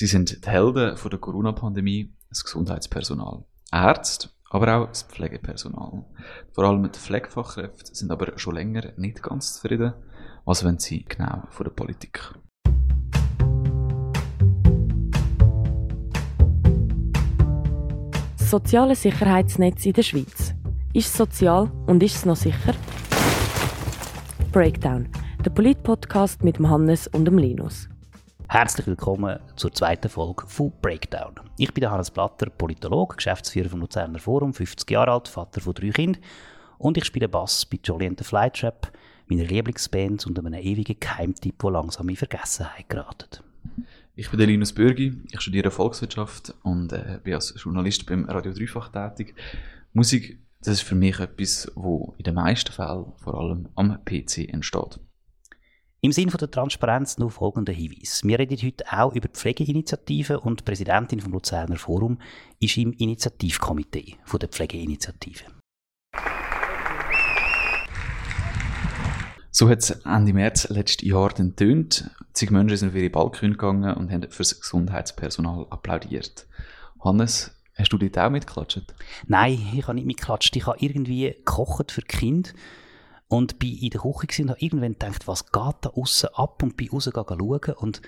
Sie 0.00 0.06
sind 0.06 0.46
die 0.46 0.48
Helden 0.48 0.96
von 0.96 1.10
der 1.10 1.20
Corona-Pandemie, 1.20 2.10
das 2.30 2.42
Gesundheitspersonal, 2.42 3.44
Ärzte, 3.70 4.30
aber 4.48 4.74
auch 4.78 4.88
das 4.88 5.02
Pflegepersonal. 5.02 6.06
Vor 6.52 6.64
allem 6.64 6.90
die 6.90 6.98
Pflegefachkräfte 6.98 7.94
sind 7.94 8.10
aber 8.10 8.38
schon 8.38 8.54
länger 8.54 8.94
nicht 8.96 9.22
ganz 9.22 9.56
zufrieden. 9.56 9.92
Was 10.46 10.64
wollen 10.64 10.78
sie 10.78 11.04
genau 11.04 11.42
von 11.50 11.64
der 11.64 11.72
Politik? 11.72 12.32
soziale 18.38 18.96
Sicherheitsnetz 18.96 19.84
in 19.84 19.92
der 19.92 20.02
Schweiz. 20.02 20.54
Ist 20.94 21.08
es 21.08 21.16
sozial 21.18 21.70
und 21.86 22.02
ist 22.02 22.16
es 22.16 22.24
noch 22.24 22.36
sicher? 22.36 22.72
Breakdown, 24.50 25.10
der 25.44 25.50
Polit-Podcast 25.50 26.42
mit 26.42 26.58
Hannes 26.58 27.06
und 27.06 27.26
dem 27.26 27.36
Linus. 27.36 27.90
Herzlich 28.52 28.88
willkommen 28.88 29.38
zur 29.54 29.72
zweiten 29.72 30.08
Folge 30.08 30.44
von 30.48 30.72
Breakdown. 30.82 31.36
Ich 31.56 31.72
bin 31.72 31.88
Hannes 31.88 32.10
Blatter, 32.10 32.50
Politologe, 32.50 33.14
Geschäftsführer 33.14 33.68
vom 33.68 33.78
Luzerner 33.78 34.18
Forum, 34.18 34.52
50 34.52 34.90
Jahre 34.90 35.12
alt, 35.12 35.28
Vater 35.28 35.60
von 35.60 35.72
drei 35.72 35.90
Kindern 35.90 36.20
und 36.76 36.98
ich 36.98 37.04
spiele 37.04 37.28
Bass 37.28 37.64
bei 37.64 37.78
Jolly 37.80 38.08
and 38.08 38.18
the 38.18 38.24
Flytrap, 38.24 38.90
meiner 39.28 39.44
Lieblingsband 39.44 40.26
und 40.26 40.36
einem 40.36 40.54
ewigen 40.54 40.98
Geheimtipp, 40.98 41.60
der 41.60 41.70
langsam 41.70 42.08
in 42.08 42.16
Vergessenheit 42.16 42.88
geratet. 42.88 43.40
Ich 44.16 44.28
bin 44.28 44.40
Linus 44.40 44.72
Bürgi, 44.72 45.22
ich 45.30 45.40
studiere 45.40 45.70
Volkswirtschaft 45.70 46.52
und 46.64 46.92
äh, 46.92 47.20
bin 47.22 47.34
als 47.34 47.54
Journalist 47.56 48.04
beim 48.06 48.24
Radio 48.24 48.52
Dreifach 48.52 48.88
tätig. 48.88 49.36
Musik, 49.92 50.42
das 50.58 50.74
ist 50.74 50.82
für 50.82 50.96
mich 50.96 51.20
etwas, 51.20 51.70
wo 51.76 52.16
in 52.18 52.24
den 52.24 52.34
meisten 52.34 52.72
Fällen 52.72 53.12
vor 53.22 53.34
allem 53.38 53.68
am 53.76 54.04
PC 54.04 54.48
entsteht. 54.48 54.98
Im 56.02 56.12
Sinne 56.12 56.32
der 56.32 56.50
Transparenz 56.50 57.18
noch 57.18 57.30
folgender 57.30 57.74
Hinweis. 57.74 58.22
Wir 58.24 58.38
reden 58.38 58.56
heute 58.62 58.84
auch 58.90 59.14
über 59.14 59.28
die 59.28 59.34
Pflegeinitiative 59.34 60.40
und 60.40 60.60
die 60.60 60.64
Präsidentin 60.64 61.20
vom 61.20 61.32
Luzerner 61.32 61.76
Forum 61.76 62.18
ist 62.58 62.78
im 62.78 62.94
Initiativkomitee 62.94 64.16
der 64.40 64.48
Pflegeinitiative. 64.48 65.44
So 69.50 69.68
hat 69.68 69.80
es 69.80 69.90
Ende 69.90 70.32
März 70.32 70.70
letztes 70.70 71.06
Jahr 71.06 71.34
dann 71.36 71.54
tönt. 71.54 72.10
Zig 72.32 72.50
Menschen 72.50 72.78
sind 72.78 72.88
auf 72.90 72.94
ihre 72.94 73.10
Balkone 73.10 73.52
gegangen 73.52 73.94
und 73.94 74.10
haben 74.10 74.22
für 74.30 74.38
das 74.38 74.58
Gesundheitspersonal 74.58 75.66
applaudiert. 75.68 76.46
Hannes, 77.04 77.54
hast 77.74 77.92
du 77.92 77.98
dort 77.98 78.16
auch 78.16 78.30
mitgeklatscht? 78.30 78.94
Nein, 79.26 79.60
ich 79.74 79.82
habe 79.82 79.96
nicht 79.96 80.06
mitgeklatscht. 80.06 80.56
Ich 80.56 80.66
habe 80.66 80.78
irgendwie 80.80 81.34
gekocht 81.44 81.92
für 81.92 82.00
Kind 82.00 82.54
und 83.30 83.60
bin 83.60 83.78
in 83.78 83.90
der 83.90 84.00
Küche 84.00 84.42
und 84.42 84.50
habe 84.50 84.60
irgendwann 84.60 84.92
gedacht, 84.92 85.28
was 85.28 85.46
geht 85.46 85.76
da 85.82 85.90
außen 85.90 86.30
ab 86.34 86.62
und 86.64 86.76
bin 86.76 86.90
rausgegangen 86.90 87.38
schauen 87.38 87.74
und 87.76 88.02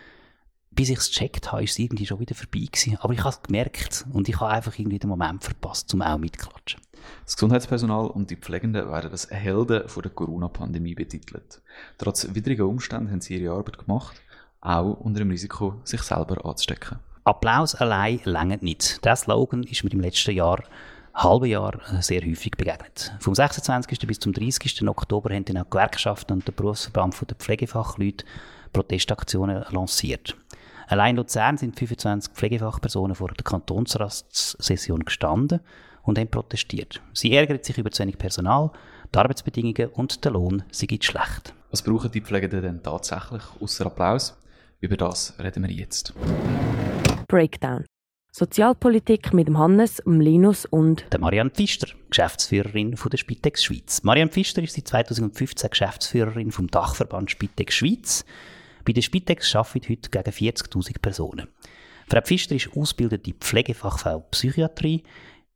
bis 0.73 0.89
ich 0.89 0.99
es 0.99 1.11
gecheckt 1.11 1.53
habe, 1.53 1.63
ist 1.63 1.73
es 1.73 1.79
irgendwie 1.79 2.07
schon 2.07 2.19
wieder 2.19 2.35
vorbei 2.35 2.67
gewesen. 2.71 2.97
Aber 3.01 3.13
ich 3.13 3.21
habe 3.21 3.29
es 3.29 3.43
gemerkt 3.43 4.07
und 4.13 4.29
ich 4.29 4.41
habe 4.41 4.51
einfach 4.51 4.77
irgendwie 4.77 4.99
den 4.99 5.11
Moment 5.11 5.45
verpasst, 5.45 5.93
um 5.95 6.03
auch 6.03 6.19
mitzuklatschen. 6.19 6.81
Das 7.25 7.37
Gesundheitspersonal 7.37 8.07
und 8.07 8.31
die 8.31 8.37
Pflegenden 8.37 8.91
werden 8.91 9.11
als 9.11 9.31
Helden 9.31 9.89
von 9.89 10.03
der 10.03 10.13
Corona-Pandemie 10.13 10.95
betitelt. 10.95 11.63
Trotz 11.99 12.27
widriger 12.35 12.67
Umstände 12.67 13.13
haben 13.13 13.21
sie 13.21 13.37
ihre 13.37 13.55
Arbeit 13.55 13.79
gemacht, 13.79 14.21
auch 14.61 14.95
unter 14.95 15.21
dem 15.21 15.31
Risiko, 15.31 15.81
sich 15.85 16.03
selber 16.03 16.45
anzustecken. 16.45 16.99
Applaus 17.25 17.75
allein 17.77 18.21
längert 18.25 18.63
nicht. 18.63 19.05
Der 19.05 19.15
Slogan 19.15 19.63
ist 19.63 19.85
mir 19.85 19.93
im 19.93 20.01
letzten 20.01 20.33
Jahr 20.33 20.65
halben 21.15 21.47
Jahr 21.47 21.79
sehr 22.01 22.23
häufig 22.23 22.53
begegnet. 22.53 23.13
Vom 23.21 23.35
26. 23.35 24.07
bis 24.07 24.19
zum 24.19 24.33
30. 24.33 24.89
Oktober 24.89 25.35
haben 25.35 25.45
dann 25.45 25.59
auch 25.59 25.71
Gewerkschaften 25.71 26.33
und 26.33 26.47
der 26.47 26.53
Berufsverband 26.53 27.29
der 27.29 27.37
Pflegefachleute 27.37 28.25
Protestaktionen 28.73 29.65
lanciert. 29.71 30.37
Allein 30.89 31.11
in 31.11 31.17
Luzern 31.17 31.57
sind 31.57 31.79
25 31.79 32.33
Pflegefachpersonen 32.35 33.15
vor 33.15 33.29
der 33.29 33.45
Kantonsratssession 33.45 35.05
gestanden 35.05 35.61
und 36.03 36.19
haben 36.19 36.29
protestiert. 36.29 37.01
Sie 37.13 37.33
ärgern 37.33 37.63
sich 37.63 37.79
über 37.79 37.91
zu 37.91 38.03
wenig 38.03 38.19
Personal, 38.19 38.71
die 39.15 39.19
Arbeitsbedingungen 39.19 39.89
und 39.95 40.25
der 40.25 40.33
Lohn 40.33 40.65
sind 40.71 41.05
schlecht. 41.05 41.55
Was 41.71 41.83
brauchen 41.83 42.11
die 42.11 42.21
Pflegenden 42.21 42.63
denn 42.63 42.83
tatsächlich, 42.83 43.43
außer 43.61 43.87
Applaus? 43.87 44.37
Über 44.81 44.97
das 44.97 45.35
reden 45.39 45.63
wir 45.63 45.71
jetzt. 45.71 46.13
Breakdown. 47.29 47.85
Sozialpolitik 48.35 49.35
mit 49.35 49.47
dem 49.47 49.59
Hannes, 49.59 49.97
dem 50.07 50.19
Linus 50.19 50.65
und 50.65 51.05
der 51.13 51.21
Marianne 51.21 51.51
Pfister, 51.51 51.89
Geschäftsführerin 52.09 52.97
von 52.97 53.11
der 53.11 53.19
Spitex 53.19 53.63
Schweiz. 53.63 54.03
Marianne 54.05 54.31
Pfister 54.31 54.63
ist 54.63 54.75
seit 54.75 54.89
2015 54.89 55.69
Geschäftsführerin 55.69 56.51
vom 56.51 56.67
Dachverband 56.67 57.31
Spitex 57.31 57.75
Schweiz. 57.75 58.25
Bei 58.87 58.95
der 58.95 59.03
Spitex 59.03 59.55
arbeiten 59.55 59.87
heute 59.87 60.09
gegen 60.09 60.55
40.000 60.55 60.99
Personen. 61.03 61.49
Frau 62.09 62.23
Pfister 62.23 62.55
ist 62.55 62.71
ausgebildete 62.75 63.35
Pflegefachfrau 63.39 64.21
Psychiatrie. 64.31 65.03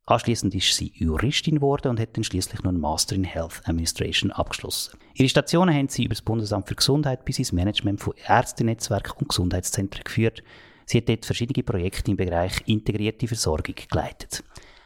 Anschließend 0.05 0.53
ist 0.53 0.71
sie 0.75 0.91
Juristin 0.93 1.55
geworden 1.55 1.87
und 1.87 1.99
hat 1.99 2.15
dann 2.15 2.23
schließlich 2.23 2.61
noch 2.61 2.69
einen 2.69 2.79
Master 2.79 3.15
in 3.15 3.23
Health 3.23 3.59
Administration 3.65 4.29
abgeschlossen. 4.29 4.99
Ihre 5.15 5.29
Stationen 5.29 5.73
haben 5.73 5.89
sie 5.89 6.03
über 6.03 6.13
das 6.13 6.21
Bundesamt 6.21 6.67
für 6.67 6.75
Gesundheit 6.75 7.25
bis 7.25 7.39
ins 7.39 7.53
Management 7.53 8.01
von 8.01 8.13
Ärztenetzwerken 8.27 9.13
und 9.19 9.29
Gesundheitszentren 9.29 10.03
geführt. 10.03 10.43
Sie 10.89 10.99
hat 10.99 11.09
dort 11.09 11.25
verschiedene 11.25 11.65
Projekte 11.65 12.11
im 12.11 12.15
Bereich 12.15 12.61
integrierte 12.65 13.27
Versorgung 13.27 13.75
geleitet. 13.89 14.41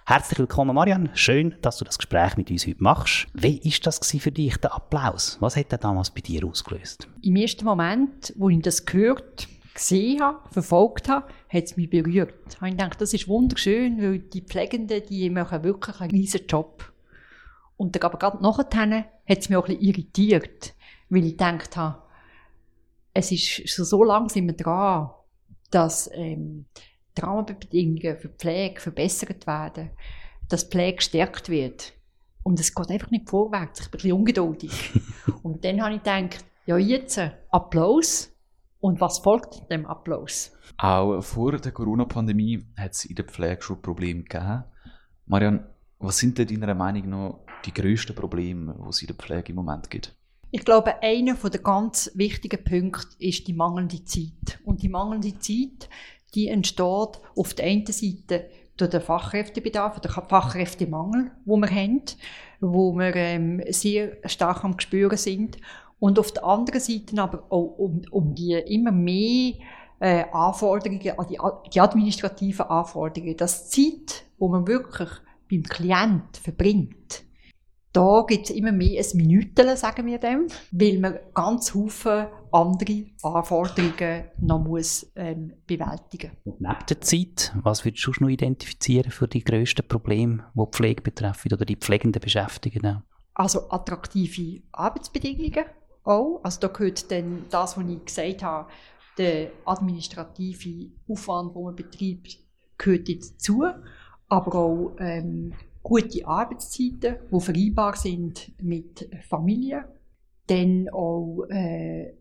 Herzlich 0.07 0.39
willkommen, 0.39 0.73
Marian. 0.73 1.11
Schön, 1.13 1.53
dass 1.61 1.77
du 1.77 1.85
das 1.85 1.99
Gespräch 1.99 2.35
mit 2.37 2.49
uns 2.49 2.65
heute 2.65 2.81
machst. 2.81 3.27
Wie 3.35 3.63
war 3.63 3.79
das 3.83 3.99
für 4.09 4.31
dich, 4.31 4.57
der 4.57 4.73
Applaus? 4.73 5.37
Was 5.41 5.55
hat 5.55 5.71
er 5.71 5.77
damals 5.77 6.09
bei 6.09 6.21
dir 6.21 6.43
ausgelöst? 6.43 7.07
Im 7.21 7.35
ersten 7.35 7.65
Moment, 7.65 8.33
wo 8.35 8.49
ich 8.49 8.59
das 8.63 8.83
gehört 8.83 9.47
gesehen 9.75 10.21
habe, 10.21 10.39
verfolgt 10.49 11.07
habe, 11.07 11.27
hat 11.47 11.65
es 11.65 11.77
mich 11.77 11.91
berührt. 11.91 12.33
Ich 12.47 12.59
gedacht, 12.59 12.99
das 12.99 13.13
ist 13.13 13.27
wunderschön, 13.27 14.01
weil 14.01 14.17
die 14.17 14.41
Pflegenden, 14.41 15.03
die 15.07 15.29
machen 15.29 15.63
wirklich 15.63 16.01
einen 16.01 16.09
riesen 16.09 16.47
Job. 16.47 16.91
Und 17.77 17.95
dann 17.95 18.01
aber 18.01 18.17
gerade 18.17 18.41
nachher 18.41 19.05
hat 19.29 19.37
es 19.37 19.49
mich 19.49 19.55
auch 19.55 19.67
ein 19.67 19.77
bisschen 19.77 19.87
irritiert, 19.87 20.73
weil 21.09 21.25
ich 21.25 21.37
gedacht 21.37 21.77
habe, 21.77 22.01
es 23.13 23.31
ist 23.31 23.69
schon 23.69 23.85
so 23.85 23.99
wir 24.01 24.53
dran, 24.53 25.11
dass 25.71 26.09
ähm, 26.13 26.65
die 27.17 27.21
Rahmenbedingungen 27.21 28.17
für 28.17 28.29
Pflege 28.29 28.79
verbessert 28.79 29.47
werden, 29.47 29.91
dass 30.49 30.63
Pflege 30.63 30.97
gestärkt 30.97 31.49
wird. 31.49 31.93
Und 32.43 32.59
es 32.59 32.73
geht 32.73 32.89
einfach 32.89 33.11
nicht 33.11 33.29
vorwärts. 33.29 33.81
Ich 33.81 33.91
bin 33.91 33.99
ein 33.99 34.01
bisschen 34.01 34.17
ungeduldig. 34.17 34.91
und 35.43 35.63
dann 35.63 35.81
habe 35.81 35.95
ich 35.95 36.03
gedacht, 36.03 36.45
ja 36.65 36.77
jetzt, 36.77 37.19
Applaus. 37.49 38.31
Und 38.79 38.99
was 38.99 39.19
folgt 39.19 39.69
dem 39.71 39.85
Applaus? 39.85 40.51
Auch 40.77 41.21
vor 41.21 41.57
der 41.57 41.71
Corona-Pandemie 41.71 42.65
hat 42.77 42.93
es 42.93 43.05
in 43.05 43.15
der 43.15 43.25
Pflege 43.25 43.61
schon 43.61 43.81
Probleme 43.81 44.23
gegeben. 44.23 44.63
Marianne, 45.27 45.69
was 45.99 46.17
sind 46.17 46.37
denn 46.39 46.47
deiner 46.47 46.73
Meinung 46.73 47.09
nach 47.09 47.39
die 47.63 47.73
grössten 47.73 48.15
Probleme, 48.15 48.73
die 48.73 48.89
es 48.89 49.01
in 49.01 49.07
der 49.07 49.15
Pflege 49.15 49.49
im 49.49 49.57
Moment 49.57 49.87
gibt? 49.89 50.15
Ich 50.53 50.65
glaube, 50.65 51.01
einer 51.01 51.35
der 51.35 51.61
ganz 51.61 52.11
wichtigen 52.13 52.61
Punkte 52.61 53.15
ist 53.19 53.47
die 53.47 53.53
mangelnde 53.53 54.03
Zeit. 54.03 54.59
Und 54.65 54.83
die 54.83 54.89
mangelnde 54.89 55.39
Zeit, 55.39 55.87
die 56.35 56.49
entsteht 56.49 57.21
auf 57.35 57.53
der 57.53 57.65
einen 57.65 57.85
Seite 57.85 58.49
durch 58.75 58.89
den 58.89 58.99
Fachkräftebedarf, 58.99 60.01
den 60.01 60.11
Fachkräftemangel, 60.11 61.31
wo 61.45 61.55
wir 61.55 61.69
haben, 61.69 62.01
wo 62.59 62.91
wir 62.93 63.15
ähm, 63.15 63.61
sehr 63.69 64.17
stark 64.25 64.65
am 64.65 64.75
Gespüren 64.75 65.17
sind. 65.17 65.57
Und 65.99 66.19
auf 66.19 66.33
der 66.33 66.43
anderen 66.43 66.81
Seite 66.81 67.21
aber 67.21 67.43
auch 67.49 67.77
um, 67.77 68.01
um 68.11 68.35
die 68.35 68.53
immer 68.53 68.91
mehr 68.91 69.53
äh, 70.01 70.25
Anforderungen, 70.33 70.99
die, 70.99 71.13
die 71.73 71.79
administrativen 71.79 72.65
Anforderungen, 72.65 73.37
das 73.37 73.69
Zeit, 73.69 74.25
wo 74.37 74.49
man 74.49 74.67
wirklich 74.67 75.09
beim 75.49 75.63
Klient 75.63 76.37
verbringt, 76.37 77.23
da 77.93 78.23
gibt 78.27 78.49
es 78.49 78.55
immer 78.55 78.71
mehr 78.71 79.03
ein 79.03 79.17
Minütchen, 79.17 79.75
sagen 79.75 80.05
wir 80.05 80.17
dem, 80.17 80.47
weil 80.71 80.99
man 80.99 81.19
ganz 81.33 81.71
viele 81.71 82.29
andere 82.51 83.05
Anforderungen 83.21 84.25
noch 84.39 84.59
muss, 84.59 85.11
ähm, 85.15 85.53
bewältigen 85.67 86.31
muss. 86.45 86.55
Neben 86.59 86.85
der 86.89 87.01
Zeit, 87.01 87.53
was 87.61 87.83
würdest 87.83 88.07
du 88.07 88.11
noch 88.19 88.29
identifizieren 88.29 89.11
für 89.11 89.27
die 89.27 89.43
grössten 89.43 89.87
Probleme, 89.87 90.45
die 90.53 90.59
die 90.59 90.71
Pflege 90.71 91.01
betreffen 91.01 91.53
oder 91.53 91.65
die 91.65 91.75
Pflegenden 91.75 92.21
beschäftigen? 92.21 93.03
Also 93.33 93.69
attraktive 93.69 94.61
Arbeitsbedingungen 94.71 95.65
auch. 96.03 96.41
Also 96.43 96.59
da 96.61 96.67
gehört 96.67 97.11
dann 97.11 97.45
das, 97.49 97.77
was 97.77 97.85
ich 97.89 98.05
gesagt 98.05 98.43
habe, 98.43 98.69
der 99.17 99.51
administrative 99.65 100.91
Aufwand, 101.07 101.55
den 101.55 101.63
man 101.63 101.75
betreibt, 101.75 102.37
gehört 102.77 103.09
dazu. 103.09 103.65
Aber 104.29 104.55
auch 104.55 104.95
ähm, 104.99 105.53
gute 105.83 106.25
Arbeitszeiten, 106.25 107.17
die 107.31 107.39
vereinbar 107.39 107.95
sind 107.95 108.51
mit 108.61 109.09
Familie. 109.27 109.85
Dann 110.47 110.89
auch 110.89 111.45
äh, 111.49 112.13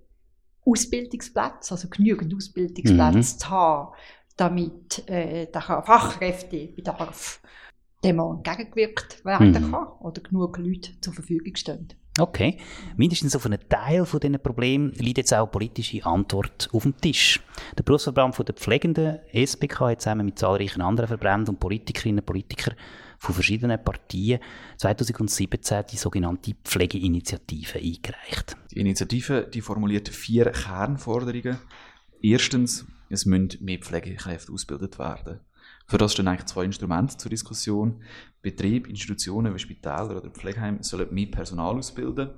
Ausbildungsplätze, 0.64 1.74
also 1.74 1.88
genügend 1.88 2.34
Ausbildungsplätze 2.34 3.18
mhm. 3.18 3.38
zu 3.38 3.50
haben, 3.50 3.94
damit 4.36 5.08
äh, 5.08 5.46
der 5.46 5.62
Fachkräftebedarf 5.62 7.42
dem 8.04 8.18
entgegengewirkt 8.18 9.24
werden 9.24 9.50
mhm. 9.50 9.72
kann 9.72 9.88
oder 10.00 10.22
genug 10.22 10.56
Leute 10.58 10.98
zur 11.00 11.12
Verfügung 11.12 11.54
stehen. 11.56 11.88
Okay. 12.18 12.58
Mindestens 12.96 13.36
auf 13.36 13.46
einen 13.46 13.60
Teil 13.68 14.04
von 14.04 14.20
diesen 14.20 14.40
Problemen 14.40 14.92
liegt 14.92 15.18
jetzt 15.18 15.32
auch 15.32 15.50
politische 15.50 16.04
Antwort 16.04 16.68
auf 16.72 16.82
dem 16.82 16.96
Tisch. 16.96 17.40
Der 17.78 17.82
Berufsverband 17.82 18.36
der 18.46 18.54
Pflegenden, 18.54 19.18
SBK, 19.32 19.80
hat 19.80 20.02
zusammen 20.02 20.26
mit 20.26 20.38
zahlreichen 20.38 20.82
anderen 20.82 21.08
Verbänden 21.08 21.54
und 21.54 21.60
Politikerinnen 21.60 22.20
und 22.20 22.26
Politikern 22.26 22.74
von 23.20 23.34
verschiedenen 23.34 23.84
Partien 23.84 24.40
2017 24.78 25.84
die 25.92 25.98
sogenannte 25.98 26.54
Pflegeinitiative 26.64 27.78
eingereicht. 27.78 28.56
Die 28.70 28.80
Initiative 28.80 29.46
die 29.52 29.60
formuliert 29.60 30.08
vier 30.08 30.46
Kernforderungen. 30.46 31.58
Erstens, 32.22 32.86
es 33.10 33.26
müssen 33.26 33.62
mehr 33.62 33.78
Pflegekräfte 33.78 34.50
ausgebildet 34.50 34.98
werden. 34.98 35.40
Für 35.86 35.98
das 35.98 36.14
stehen 36.14 36.28
eigentlich 36.28 36.46
zwei 36.46 36.64
Instrumente 36.64 37.18
zur 37.18 37.28
Diskussion. 37.28 38.02
Betriebe, 38.40 38.88
Institutionen 38.88 39.54
wie 39.54 39.58
Spitäler 39.58 40.16
oder 40.16 40.30
Pflegeheime 40.30 40.82
sollen 40.82 41.12
mehr 41.12 41.30
Personal 41.30 41.76
ausbilden 41.76 42.30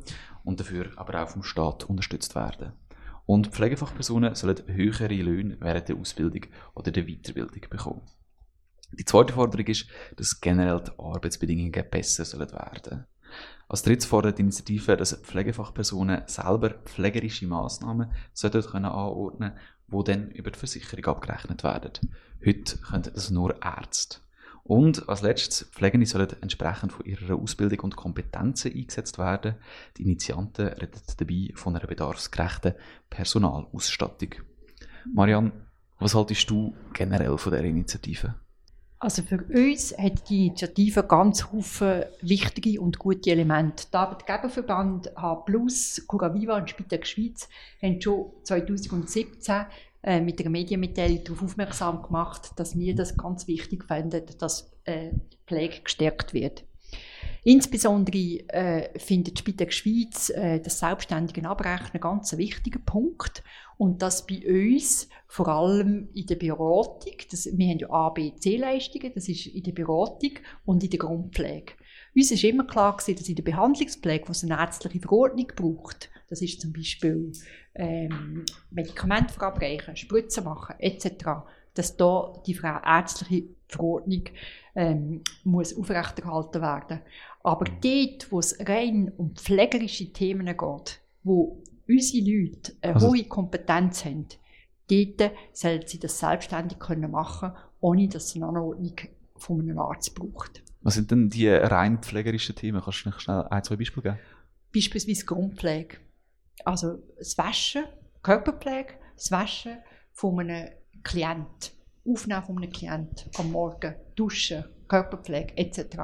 und 0.42 0.58
dafür 0.58 0.90
aber 0.96 1.22
auch 1.22 1.28
vom 1.28 1.44
Staat 1.44 1.84
unterstützt 1.84 2.34
werden. 2.34 2.72
Und 3.24 3.48
Pflegefachpersonen 3.48 4.34
sollen 4.34 4.64
höhere 4.66 5.14
Löhne 5.14 5.58
während 5.60 5.88
der 5.88 5.96
Ausbildung 5.96 6.46
oder 6.74 6.90
der 6.90 7.04
Weiterbildung 7.04 7.60
bekommen. 7.70 8.02
Die 8.92 9.04
zweite 9.04 9.32
Forderung 9.32 9.66
ist, 9.66 9.86
dass 10.16 10.40
generell 10.40 10.82
die 10.82 10.98
Arbeitsbedingungen 10.98 11.84
besser 11.90 12.24
sollen 12.24 12.52
werden 12.52 13.06
Als 13.68 13.82
drittes 13.82 14.06
fordert 14.06 14.38
die 14.38 14.42
Initiative, 14.42 14.96
dass 14.96 15.14
Pflegefachpersonen 15.14 16.22
selber 16.26 16.70
pflegerische 16.70 17.46
Massnahmen 17.46 18.10
sollten 18.32 18.62
können 18.62 18.84
anordnen 18.86 19.52
die 19.92 20.04
dann 20.04 20.30
über 20.30 20.50
die 20.50 20.58
Versicherung 20.58 21.04
abgerechnet 21.04 21.64
werden. 21.64 22.14
Heute 22.44 22.78
können 22.78 23.10
das 23.14 23.30
nur 23.30 23.62
Ärzte. 23.62 24.18
Und 24.64 25.08
als 25.08 25.22
letztes, 25.22 25.68
Pflegende 25.70 26.06
sollen 26.06 26.28
entsprechend 26.40 26.92
von 26.92 27.04
ihrer 27.04 27.34
Ausbildung 27.34 27.80
und 27.80 27.96
Kompetenzen 27.96 28.72
eingesetzt 28.72 29.18
werden. 29.18 29.56
Die 29.96 30.02
Initianten 30.02 30.68
reden 30.68 31.00
dabei 31.16 31.50
von 31.54 31.74
einer 31.74 31.86
bedarfsgerechten 31.86 32.74
Personalausstattung. 33.10 34.36
Marianne, 35.12 35.52
was 35.98 36.14
haltest 36.14 36.48
du 36.48 36.74
generell 36.92 37.36
von 37.38 37.52
der 37.52 37.64
Initiative? 37.64 38.34
Also 39.02 39.22
für 39.22 39.42
uns 39.42 39.98
hat 39.98 40.28
die 40.28 40.46
Initiative 40.46 41.02
ganz 41.02 41.44
viele 41.64 42.08
wichtige 42.20 42.80
und 42.80 43.00
gute 43.00 43.32
Elemente. 43.32 43.86
Der 43.92 43.98
Arbeitgeberverband 43.98 45.10
H+, 45.16 45.44
Curaviva 46.06 46.58
und 46.58 46.70
Spitex 46.70 47.08
Schweiz 47.08 47.48
haben 47.82 48.00
schon 48.00 48.26
2017 48.44 49.66
äh, 50.04 50.20
mit 50.20 50.38
der 50.38 50.48
Medienmitteilung 50.50 51.24
darauf 51.24 51.42
aufmerksam 51.42 52.00
gemacht, 52.00 52.52
dass 52.54 52.78
wir 52.78 52.94
das 52.94 53.16
ganz 53.16 53.48
wichtig 53.48 53.86
finden, 53.86 54.22
dass 54.38 54.70
äh, 54.84 55.10
Pflege 55.48 55.80
gestärkt 55.82 56.32
wird. 56.32 56.62
Insbesondere 57.44 58.48
äh, 58.48 58.98
findet 58.98 59.38
Spitex 59.38 59.74
Schweiz 59.74 60.30
äh, 60.30 60.60
das 60.60 60.78
selbstständige 60.78 61.48
Abrechnen 61.48 62.00
ganz 62.00 62.32
ein 62.32 62.38
wichtiger 62.38 62.78
Punkt 62.78 63.42
und 63.78 64.00
das 64.00 64.26
bei 64.26 64.42
uns 64.46 65.08
vor 65.26 65.48
allem 65.48 66.08
in 66.14 66.26
der 66.26 66.36
Beratung, 66.36 67.14
das, 67.30 67.46
wir 67.46 67.68
haben 67.68 67.78
ja 67.78 67.90
A, 67.90 68.10
B, 68.10 68.32
C-Leistungen, 68.36 69.12
das 69.14 69.28
ist 69.28 69.46
in 69.46 69.64
der 69.64 69.72
Beratung 69.72 70.32
und 70.64 70.84
in 70.84 70.90
der 70.90 71.00
Grundpflege. 71.00 71.72
Uns 72.14 72.30
ist 72.30 72.44
immer 72.44 72.64
klar 72.64 72.96
gewesen, 72.96 73.18
dass 73.18 73.28
in 73.28 73.34
der 73.34 73.42
Behandlungspflege, 73.42 74.28
wo 74.28 74.32
es 74.32 74.44
eine 74.44 74.58
ärztliche 74.58 75.00
Verordnung 75.00 75.50
braucht, 75.56 76.10
das 76.28 76.42
ist 76.42 76.60
zum 76.60 76.72
Beispiel 76.72 77.32
ähm, 77.74 78.44
Medikamente 78.70 79.34
verabreichen, 79.34 79.96
Spritzen 79.96 80.44
machen 80.44 80.76
etc., 80.78 81.24
dass 81.74 81.96
da 81.96 82.34
die 82.46 82.58
ärztliche 82.62 83.48
Verordnung 83.66 84.24
ähm, 84.74 85.22
muss 85.44 85.76
aufrechterhalten 85.76 86.60
werden. 86.60 87.00
Aber 87.44 87.64
dort, 87.64 88.30
wo 88.30 88.38
es 88.38 88.56
rein 88.60 89.12
um 89.16 89.34
pflegerische 89.34 90.12
Themen 90.12 90.46
geht, 90.46 91.00
wo 91.24 91.62
unsere 91.88 92.24
Leute 92.24 92.72
eine 92.80 92.94
also, 92.94 93.08
hohe 93.08 93.24
Kompetenz 93.24 94.04
haben, 94.04 94.26
dort 94.88 95.32
sollen 95.52 95.82
sie 95.86 95.98
das 95.98 96.18
selbstständig 96.18 96.78
können 96.78 97.10
machen 97.10 97.52
ohne 97.82 98.08
dass 98.08 98.26
es 98.26 98.36
eine 98.36 98.46
Anordnung 98.46 98.94
von 99.36 99.60
einem 99.60 99.78
Arzt 99.78 100.14
braucht. 100.14 100.62
Was 100.80 100.94
sind 100.94 101.10
denn 101.10 101.28
die 101.28 101.48
rein 101.48 101.98
pflegerischen 101.98 102.56
Themen? 102.56 102.80
Kannst 102.80 103.04
du 103.04 103.10
noch 103.10 103.20
schnell 103.20 103.42
ein, 103.50 103.62
zwei 103.62 103.76
Beispiele 103.76 104.02
geben? 104.02 104.18
Beispielsweise 104.74 105.26
Grundpflege. 105.26 105.98
Also 106.64 107.02
das 107.18 107.36
Waschen, 107.36 107.84
Körperpflege, 108.22 108.94
das 109.16 109.30
Waschen 109.30 109.78
von 110.12 110.40
einem 110.40 110.70
Klient, 111.02 111.72
Aufnehmen 112.06 112.42
von 112.42 112.56
einem 112.58 112.72
Klient 112.72 113.28
am 113.36 113.50
Morgen, 113.52 113.94
Duschen, 114.14 114.64
Körperpflege 114.88 115.56
etc. 115.56 115.96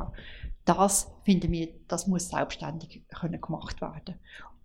Das 0.69 1.11
finden 1.25 1.51
wir, 1.51 1.69
das 1.89 2.07
muss 2.07 2.29
selbstständig 2.29 3.03
können 3.19 3.41
gemacht 3.41 3.81
werden. 3.81 4.17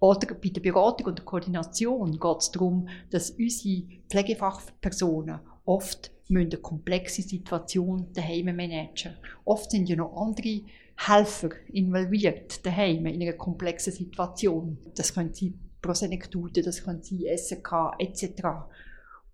Oder 0.02 0.36
bei 0.36 0.50
der 0.50 0.60
Beratung 0.60 1.08
und 1.08 1.20
der 1.20 1.24
Koordination 1.24 2.20
geht 2.20 2.38
es 2.40 2.52
darum, 2.52 2.90
dass 3.10 3.32
unsere 3.32 3.84
Pflegefachpersonen 4.10 5.40
oft 5.64 6.12
müssen 6.28 6.52
eine 6.52 6.58
komplexe 6.58 7.22
Situation 7.22 8.08
daheim 8.12 8.54
managen. 8.54 9.14
Oft 9.46 9.72
sind 9.72 9.88
ja 9.88 9.96
noch 9.96 10.14
andere 10.18 10.64
Helfer 10.98 11.52
involviert 11.72 12.66
daheim 12.66 13.06
in 13.06 13.22
einer 13.22 13.32
komplexen 13.32 13.94
Situation. 13.94 14.80
Das 14.96 15.14
können 15.14 15.34
sie 15.34 15.58
Prosenektute, 15.82 16.64
das 16.64 16.84
können 16.84 17.02
sie 17.02 17.30
SK 17.34 17.94
etc. 17.98 18.44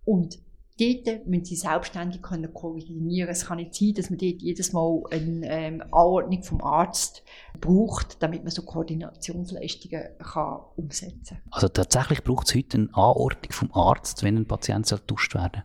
Und 0.06 0.38
dort 0.80 1.28
müssen 1.28 1.46
sie 1.46 1.56
selbstständig 1.56 2.22
können 2.22 2.54
koordinieren. 2.54 3.30
Es 3.30 3.46
kann 3.46 3.58
nicht 3.58 3.76
sein, 3.76 3.94
dass 3.94 4.10
man 4.10 4.20
dort 4.20 4.42
jedes 4.42 4.74
Mal 4.74 5.04
eine 5.12 5.50
ähm, 5.50 5.82
Anordnung 5.92 6.44
vom 6.44 6.62
Arzt 6.62 7.24
braucht, 7.60 8.22
damit 8.24 8.44
man 8.44 8.52
so 8.52 8.64
Koordinationsleistungen 8.64 10.04
kann 10.20 10.60
umsetzen 10.76 11.38
kann. 11.38 11.52
Also 11.52 11.68
tatsächlich 11.68 12.24
braucht 12.24 12.48
es 12.48 12.56
heute 12.56 12.78
eine 12.78 12.88
Anordnung 12.94 13.52
vom 13.52 13.72
Arzt, 13.74 14.24
wenn 14.24 14.38
ein 14.38 14.48
Patient 14.48 14.90
getauscht 14.90 15.36
werden 15.36 15.64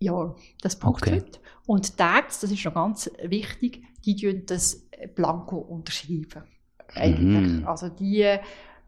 Ja, 0.00 0.34
das 0.62 0.76
braucht 0.76 1.02
okay. 1.02 1.16
heute. 1.20 1.38
Und 1.66 1.98
die 1.98 2.02
Ärzte, 2.02 2.46
das 2.46 2.56
ist 2.56 2.64
noch 2.64 2.74
ganz 2.74 3.10
wichtig, 3.22 3.82
die 4.04 4.16
tun 4.16 4.42
das 4.46 4.88
blanko 5.14 5.58
unterschreiben. 5.58 6.44
Eigentlich. 6.94 7.60
Mhm. 7.60 7.66
Also 7.66 7.88
die 7.88 8.38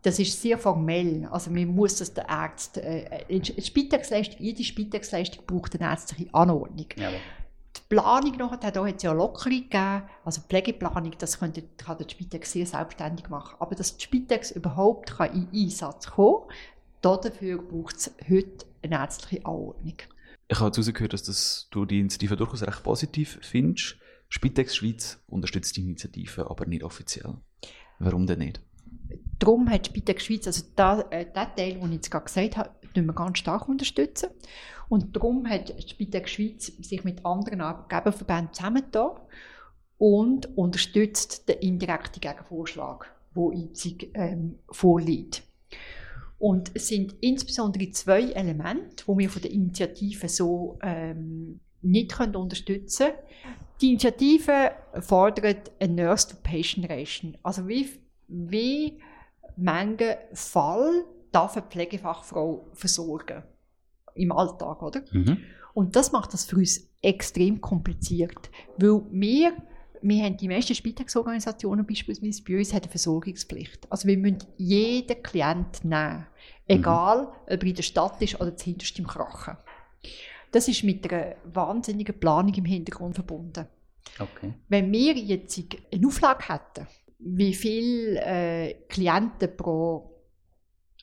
das 0.03 0.19
ist 0.19 0.41
sehr 0.41 0.59
formell. 0.59 1.27
Also 1.31 1.51
man 1.51 1.67
muss 1.67 1.97
das 1.97 2.15
der 2.15 2.29
Arzt, 2.31 2.79
äh, 2.79 3.43
Spitexleistung, 3.61 4.41
jede 4.41 4.63
Spitexleistung 4.63 5.45
braucht 5.47 5.75
eine 5.75 5.91
ärztliche 5.91 6.33
Anordnung. 6.33 6.87
Ja. 6.97 7.11
Die 7.11 7.81
Planung 7.89 8.37
nachher, 8.37 8.71
da 8.71 8.85
hat 8.85 8.97
es 8.97 9.03
ja 9.03 9.13
Lockerung 9.13 9.63
gegeben, 9.63 10.03
also 10.25 10.41
Pflegeplanung, 10.43 11.13
das 11.19 11.39
könnte, 11.39 11.63
kann 11.77 11.99
der 11.99 12.09
Spitex 12.09 12.53
sehr 12.53 12.67
selbstständig 12.67 13.29
machen. 13.29 13.57
Aber 13.59 13.75
dass 13.75 13.97
die 13.97 14.05
Spitex 14.05 14.51
überhaupt 14.51 15.17
kann 15.17 15.33
in 15.33 15.49
Einsatz 15.53 16.07
kommen 16.07 16.49
kann, 17.03 17.19
dafür 17.23 17.63
braucht 17.63 17.97
es 17.97 18.13
heute 18.29 18.67
eine 18.83 18.97
ärztliche 18.97 19.45
Anordnung. 19.45 19.95
Ich 20.51 20.61
habe 20.61 20.71
herausgehört, 20.71 21.13
dass 21.13 21.25
das, 21.25 21.69
du 21.71 21.85
die 21.85 22.01
Initiative 22.01 22.37
durchaus 22.37 22.63
recht 22.63 22.83
positiv 22.83 23.39
findest. 23.43 23.97
Spitex 24.31 24.77
Schweiz 24.77 25.23
unterstützt 25.27 25.77
die 25.77 25.83
Initiative, 25.83 26.51
aber 26.51 26.67
nicht 26.67 26.85
offiziell. 26.85 27.35
Warum 27.99 28.27
denn 28.27 28.39
nicht? 28.39 28.61
Darum 29.39 29.71
hat 29.71 29.87
Spitex 29.87 30.25
Schweiz, 30.25 30.47
also 30.47 30.65
da, 30.75 31.01
äh, 31.11 31.25
den 31.25 31.33
Teil, 31.33 31.75
den 31.75 31.87
ich 31.87 31.93
jetzt 31.93 32.11
gerade 32.11 32.25
gesagt 32.25 32.57
habe, 32.57 32.71
wir 32.95 33.15
ganz 33.15 33.39
stark 33.39 33.69
unterstützen. 33.69 34.31
Und 34.89 35.15
darum 35.15 35.49
hat 35.49 35.73
Spitex 35.89 36.31
Schweiz 36.31 36.67
sich 36.67 37.05
mit 37.05 37.25
anderen 37.25 37.61
Arbeitgeberverbänden 37.61 38.53
zusammengetan 38.53 39.11
und 39.99 40.57
unterstützt 40.57 41.49
den 41.49 41.59
indirekten 41.59 42.21
Gegenvorschlag, 42.21 43.13
der 43.37 43.51
einzig 43.51 44.11
ähm, 44.15 44.59
vorliegt. 44.71 45.43
Und 46.39 46.71
es 46.75 46.89
sind 46.89 47.17
insbesondere 47.21 47.91
zwei 47.91 48.31
Elemente, 48.31 49.05
die 49.07 49.19
wir 49.19 49.29
von 49.29 49.43
der 49.43 49.51
Initiative 49.51 50.29
so 50.29 50.79
ähm, 50.83 51.61
nicht 51.83 52.13
können 52.13 52.37
unterstützen 52.37 53.09
können. 53.09 53.19
Die 53.81 53.89
Initiative 53.91 54.73
fordert 55.01 55.73
eine 55.81 55.93
Nurse-to-Patient-Ration. 55.95 57.37
Also 57.43 57.67
wie 57.69 57.89
wie 58.29 59.01
manchen 59.57 60.15
Fall 60.33 61.05
darf 61.33 61.57
eine 61.57 61.67
Pflegefachfrau 61.67 62.69
versorgen 62.73 63.43
im 64.15 64.33
Alltag, 64.33 64.83
oder? 64.83 65.03
Mhm. 65.13 65.39
Und 65.75 65.97
das 65.97 66.13
macht 66.13 66.33
das 66.33 66.45
für 66.45 66.57
uns 66.57 66.89
extrem 67.03 67.61
kompliziert, 67.61 68.51
weil 68.77 69.03
wir 69.11 69.53
wir 70.03 70.25
haben 70.25 70.37
die 70.37 70.49
meisten 70.49 70.75
Spitexorganisationen 70.75 71.87
beispielsweise 71.87 72.43
bei 72.45 72.59
uns 72.59 72.73
haben 72.73 72.83
eine 72.83 72.91
Versorgungspflicht. 72.91 73.91
Also 73.91 74.07
wir 74.07 74.17
müssen 74.17 74.45
jeden 74.57 75.23
Klient 75.23 75.85
nehmen, 75.85 76.27
egal 76.67 77.23
mhm. 77.23 77.29
ob 77.55 77.63
er 77.63 77.65
in 77.65 77.75
der 77.75 77.83
Stadt 77.83 78.21
ist 78.23 78.41
oder 78.41 78.57
zuhinterst 78.57 78.99
im 78.99 79.07
Krachen. 79.07 79.57
Das 80.53 80.69
ist 80.69 80.85
mit 80.85 81.11
einer 81.11 81.37
wahnsinnigen 81.45 82.19
Planung 82.19 82.55
im 82.55 82.65
Hintergrund 82.65 83.15
verbunden. 83.15 83.67
Okay. 84.19 84.55
Wenn 84.69 84.91
wir 84.93 85.15
jetzt 85.15 85.61
eine 85.93 86.07
Auflage 86.07 86.49
hätten, 86.49 86.87
wie 87.19 87.55
viele 87.55 88.21
äh, 88.21 88.75
Klienten 88.89 89.57
pro 89.57 90.19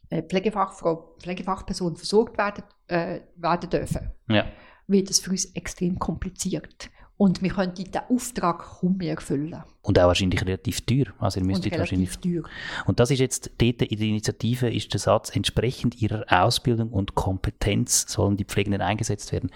äh, 0.10 0.24
Pflegefachfrau, 0.24 1.16
Pflegefachperson 1.20 1.96
versorgt 1.96 2.38
werden, 2.38 2.64
äh, 2.88 3.22
werden 3.36 3.70
dürfen, 3.70 4.12
ja. 4.30 4.46
wird 4.88 5.10
es 5.10 5.20
für 5.20 5.32
uns 5.32 5.46
extrem 5.54 6.00
kompliziert. 6.00 6.90
Und 7.18 7.42
wir 7.42 7.50
könnten 7.50 7.76
diesen 7.76 8.02
Auftrag 8.10 8.60
kaum 8.60 8.98
mehr 8.98 9.16
erfüllen. 9.16 9.64
Und 9.82 9.98
auch 9.98 10.08
wahrscheinlich 10.08 10.42
relativ 10.42 10.82
teuer. 10.82 11.06
Also 11.18 11.40
ihr 11.40 11.46
müsstet 11.46 11.72
Und 11.72 11.80
wahrscheinlich 11.80 12.18
teuer. 12.18 12.44
Und 12.86 13.00
das 13.00 13.10
ist 13.10 13.20
jetzt 13.20 13.52
dort 13.58 13.82
in 13.82 13.98
der 13.98 14.08
Initiative 14.08 14.70
ist 14.70 14.92
der 14.92 15.00
Satz, 15.00 15.34
entsprechend 15.34 16.02
ihrer 16.02 16.26
Ausbildung 16.28 16.90
und 16.90 17.16
Kompetenz 17.16 18.12
sollen 18.12 18.36
die 18.36 18.44
Pflegenden 18.44 18.82
eingesetzt 18.82 19.32
werden. 19.32 19.50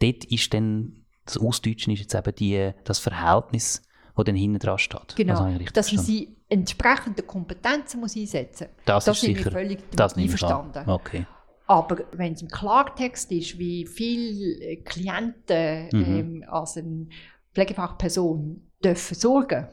Dort 0.00 0.24
ist 0.24 0.52
dann, 0.54 1.04
das 1.24 1.38
Ausdeutschen 1.38 1.92
ist 1.92 2.00
jetzt 2.00 2.14
eben 2.16 2.34
die, 2.34 2.72
das 2.82 2.98
Verhältnis, 2.98 3.82
wo 4.14 4.22
dann 4.22 4.36
hinten 4.36 4.58
dran 4.58 4.78
steht. 4.78 5.16
Genau, 5.16 5.34
Das 5.34 5.46
richtig 5.46 5.72
dass 5.72 5.92
man 5.92 6.04
sie 6.04 6.36
entsprechende 6.48 7.22
Kompetenzen 7.22 8.00
muss 8.00 8.16
einsetzen 8.16 8.68
muss. 8.74 8.84
das, 8.84 9.06
ist 9.08 9.20
sind 9.22 9.30
wir 9.30 9.36
sicher, 9.38 9.50
völlig 9.50 9.90
das 9.92 10.16
einverstanden. 10.16 10.88
Okay. 10.88 11.26
Aber 11.66 11.98
wenn 12.12 12.34
es 12.34 12.42
im 12.42 12.48
Klartext 12.48 13.32
ist, 13.32 13.58
wie 13.58 13.86
viele 13.86 14.76
Klienten 14.82 15.88
Mhm. 15.92 16.14
ähm, 16.18 16.44
als 16.48 16.76
eine 16.76 17.06
Pflegefachperson 17.54 18.62
dürfen 18.84 19.14
sorgen, 19.14 19.68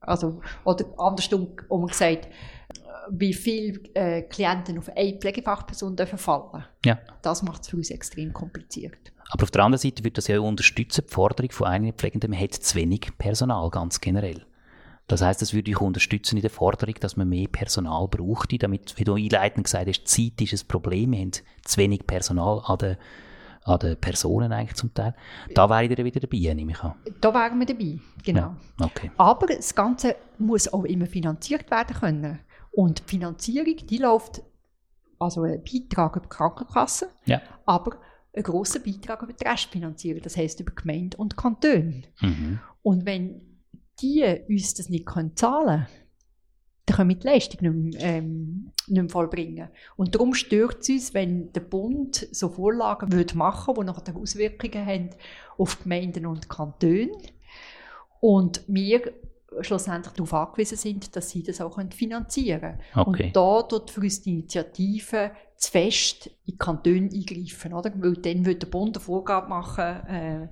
also, 0.00 0.40
oder 0.64 0.86
andersrum 0.96 1.48
um 1.68 1.86
gesagt, 1.86 2.26
äh, 2.26 2.28
wie 3.10 3.32
viele 3.34 3.80
äh, 3.94 4.22
Klienten 4.22 4.78
auf 4.78 4.88
eine 4.96 5.14
Pflegefachperson 5.14 5.96
dürfen 5.96 6.18
fallen, 6.18 6.64
Ja. 6.84 6.98
das 7.22 7.42
macht 7.42 7.62
es 7.62 7.68
für 7.68 7.76
uns 7.76 7.90
extrem 7.90 8.32
kompliziert. 8.32 9.12
Aber 9.30 9.42
auf 9.42 9.50
der 9.50 9.62
anderen 9.64 9.80
Seite 9.80 10.04
wird 10.04 10.16
das 10.16 10.26
ja 10.28 10.40
unterstützen, 10.40 11.04
die 11.06 11.12
Forderung 11.12 11.50
von 11.52 11.66
einigen 11.66 11.96
Pflegenden, 11.96 12.30
man 12.30 12.40
hat 12.40 12.54
zu 12.54 12.74
wenig 12.76 13.10
Personal, 13.18 13.68
ganz 13.70 14.00
generell. 14.00 14.44
Das 15.06 15.22
heißt, 15.22 15.40
das 15.40 15.54
würde 15.54 15.70
ich 15.70 15.80
unterstützen 15.80 16.36
in 16.36 16.42
der 16.42 16.50
Forderung, 16.50 16.94
dass 17.00 17.16
man 17.16 17.28
mehr 17.28 17.48
Personal 17.48 18.08
brauchte, 18.08 18.58
damit, 18.58 18.94
wie 18.98 19.04
du 19.04 19.14
einleitend 19.14 19.64
gesagt 19.64 19.88
hast, 19.88 20.06
Zeit 20.06 20.40
ist 20.40 20.64
ein 20.64 20.68
Problem, 20.68 21.12
wir 21.12 21.20
haben 21.20 21.30
zu 21.32 21.76
wenig 21.78 22.06
Personal 22.06 22.60
an 22.64 22.78
den, 22.78 22.96
an 23.64 23.78
den 23.78 23.96
Personen 23.98 24.52
eigentlich 24.52 24.74
zum 24.76 24.92
Teil. 24.92 25.14
Da 25.54 25.68
wäre 25.70 25.84
ich 25.86 25.94
dann 25.94 26.04
wieder 26.04 26.20
dabei, 26.20 26.52
nehme 26.54 26.72
ich 26.72 26.80
an. 26.82 26.94
Da 27.22 27.32
wären 27.32 27.58
wir 27.58 27.66
dabei, 27.66 27.98
genau. 28.22 28.54
Ja, 28.80 28.86
okay. 28.86 29.10
Aber 29.16 29.46
das 29.46 29.74
Ganze 29.74 30.16
muss 30.38 30.70
auch 30.70 30.84
immer 30.84 31.06
finanziert 31.06 31.70
werden 31.70 31.96
können. 31.96 32.38
Und 32.78 33.00
die 33.00 33.10
Finanzierung, 33.10 33.74
die 33.88 33.98
läuft, 33.98 34.40
also 35.18 35.42
ein 35.42 35.64
Beitrag 35.64 36.14
über 36.14 36.26
die 36.26 36.28
Krankenkasse, 36.28 37.08
Ja. 37.24 37.42
aber 37.66 37.98
ein 38.32 38.44
grosser 38.44 38.78
Beitrag 38.78 39.20
über 39.20 39.32
die 39.32 39.44
Restfinanzierung, 39.44 40.22
das 40.22 40.36
heisst 40.36 40.60
über 40.60 40.70
Gemeinde 40.70 41.16
und 41.16 41.36
Kantone. 41.36 42.04
Mhm. 42.20 42.60
Und 42.82 43.04
wenn 43.04 43.40
die 44.00 44.22
uns 44.48 44.74
das 44.74 44.90
nicht 44.90 45.06
können 45.06 45.34
zahlen 45.34 45.86
können, 45.86 45.86
dann 46.86 46.96
können 46.96 47.08
wir 47.08 47.16
die 47.16 47.26
Leistung 47.26 47.60
nicht 47.62 48.00
mehr, 48.00 48.08
ähm, 48.16 48.70
nicht 48.86 49.02
mehr 49.02 49.10
vollbringen. 49.10 49.70
Und 49.96 50.14
darum 50.14 50.34
stört 50.34 50.82
es 50.82 50.88
uns, 50.88 51.14
wenn 51.14 51.52
der 51.52 51.62
Bund 51.62 52.28
so 52.30 52.48
Vorlagen 52.48 53.10
würde 53.10 53.36
machen 53.36 53.76
würde, 53.76 53.92
die 53.92 53.96
nachher 53.98 54.16
Auswirkungen 54.16 54.86
haben 54.86 55.10
auf 55.56 55.82
Gemeinden 55.82 56.26
und 56.26 56.48
Kantone. 56.48 57.10
Und 58.20 58.62
wir 58.68 59.12
schlussendlich 59.60 60.12
darauf 60.14 60.34
angewiesen 60.34 60.76
sind, 60.76 61.14
dass 61.16 61.30
sie 61.30 61.42
das 61.42 61.60
auch 61.60 61.76
können 61.76 61.90
finanzieren 61.92 62.60
können. 62.60 63.08
Okay. 63.08 63.26
Und 63.26 63.36
da 63.36 63.62
tut 63.62 63.90
für 63.90 64.00
uns 64.02 64.20
die 64.22 64.30
Initiative 64.32 65.30
zu 65.56 65.70
fest 65.70 66.26
in 66.26 66.52
die 66.52 66.56
Kantone 66.58 67.08
eingreifen. 67.12 67.72
Oder? 67.72 67.92
Weil 67.96 68.14
dann 68.14 68.44
würde 68.44 68.60
der 68.60 68.66
Bund 68.68 68.96
eine 68.96 69.04
Vorgabe 69.04 69.48
machen, 69.48 70.06
äh, 70.06 70.48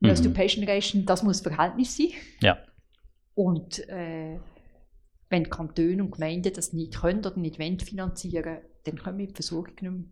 Nurse 0.00 0.22
Mhm. 0.22 0.26
to 0.34 0.40
Patient 0.40 0.68
Ratio, 0.68 1.02
das 1.02 1.22
muss 1.22 1.40
Verhältnis 1.40 1.96
sein. 1.96 2.08
Ja. 2.40 2.58
Und 3.34 3.88
äh, 3.88 4.38
wenn 5.30 5.44
die 5.44 5.50
Kantone 5.50 6.02
und 6.02 6.10
Gemeinden 6.12 6.52
das 6.52 6.72
nicht 6.72 7.00
können 7.00 7.20
oder 7.20 7.36
nicht 7.38 7.58
wollen 7.58 7.80
finanzieren, 7.80 8.58
dann 8.84 8.96
können 8.96 9.18
wir 9.18 9.26
die 9.28 9.34
Versorgung 9.34 9.74
nicht 9.80 9.82
mehr 9.82 10.04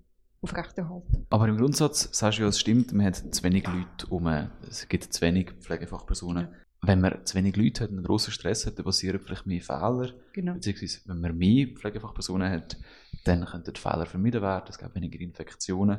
aufrechterhalten. 0.42 1.26
Aber 1.28 1.48
im 1.48 1.58
Grundsatz 1.58 2.08
sagst 2.12 2.38
du 2.38 2.42
ja, 2.42 2.48
es 2.48 2.58
stimmt, 2.58 2.92
man 2.92 3.06
hat 3.06 3.16
zu 3.16 3.42
wenig 3.42 3.66
Leute 3.66 4.06
um, 4.08 4.26
es 4.68 4.88
gibt 4.88 5.12
zu 5.12 5.20
wenig 5.20 5.50
Pflegefachpersonen. 5.60 6.48
Wenn 6.82 7.00
man 7.00 7.26
zu 7.26 7.34
wenig 7.34 7.56
Leute 7.56 7.84
hat 7.84 7.90
und 7.90 7.98
einen 7.98 8.06
grossen 8.06 8.32
Stress 8.32 8.66
hat, 8.66 8.78
dann 8.78 8.86
passieren 8.86 9.20
vielleicht 9.20 9.46
mehr 9.46 9.60
Fehler. 9.60 10.14
Genau. 10.32 10.54
Beziehungsweise, 10.54 11.00
wenn 11.06 11.20
man 11.20 11.36
mehr 11.36 11.66
Pflegefachpersonen 11.68 12.50
hat, 12.50 12.78
dann 13.24 13.44
könnten 13.44 13.72
die 13.74 13.80
Fehler 13.80 14.06
vermieden 14.06 14.40
werden, 14.40 14.66
es 14.68 14.78
gibt 14.78 14.94
weniger 14.94 15.20
Infektionen. 15.20 15.98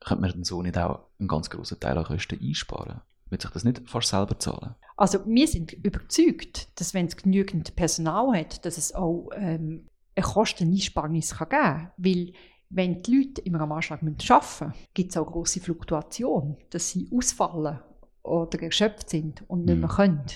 Könnte 0.00 0.20
man 0.20 0.30
dann 0.32 0.44
so 0.44 0.62
nicht 0.62 0.76
auch 0.76 1.06
einen 1.18 1.28
ganz 1.28 1.48
grossen 1.48 1.78
Teil 1.78 1.96
an 1.96 2.04
Kosten 2.04 2.38
einsparen? 2.40 3.00
Wird 3.30 3.42
sich 3.42 3.50
das 3.50 3.64
nicht 3.64 3.88
fast 3.88 4.08
selber 4.08 4.38
zahlen? 4.38 4.74
Also 4.96 5.24
wir 5.26 5.48
sind 5.48 5.72
überzeugt, 5.72 6.68
dass 6.80 6.94
wenn 6.94 7.06
es 7.06 7.16
genügend 7.16 7.74
Personal 7.76 8.38
hat, 8.38 8.64
dass 8.64 8.78
es 8.78 8.94
auch 8.94 9.30
ähm, 9.34 9.88
eine 10.14 10.26
Kosteneinsparnis 10.26 11.36
kann 11.36 11.48
geben 11.48 11.62
kann. 11.62 11.92
Weil 11.96 12.32
wenn 12.70 13.02
die 13.02 13.16
Leute 13.16 13.40
immer 13.42 13.60
am 13.60 13.72
Anschlag 13.72 14.02
arbeiten 14.02 14.16
müssen, 14.16 14.74
gibt 14.94 15.10
es 15.10 15.16
auch 15.16 15.26
grosse 15.26 15.60
Fluktuation, 15.60 16.56
dass 16.70 16.90
sie 16.90 17.08
ausfallen 17.12 17.78
oder 18.26 18.62
erschöpft 18.62 19.10
sind 19.10 19.44
und 19.48 19.64
nicht 19.64 19.78
mehr 19.78 19.88
Mhm. 19.88 19.94
können. 19.94 20.26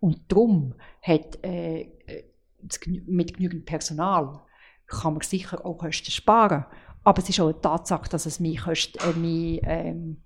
Und 0.00 0.20
darum 0.28 0.74
hat 1.02 1.44
äh, 1.44 1.80
äh, 2.06 2.24
mit 3.06 3.34
genügend 3.34 3.66
Personal 3.66 4.40
kann 4.86 5.14
man 5.14 5.22
sicher 5.22 5.64
auch 5.64 5.78
Kosten 5.78 6.10
sparen. 6.10 6.64
Aber 7.04 7.22
es 7.22 7.28
ist 7.28 7.40
auch 7.40 7.48
eine 7.48 7.60
Tatsache, 7.60 8.08
dass 8.08 8.26
es 8.26 8.40
mehr 8.40 8.60
Kosten, 8.60 8.98
äh, 8.98 9.12
mehr, 9.18 9.60
ähm, 9.64 10.22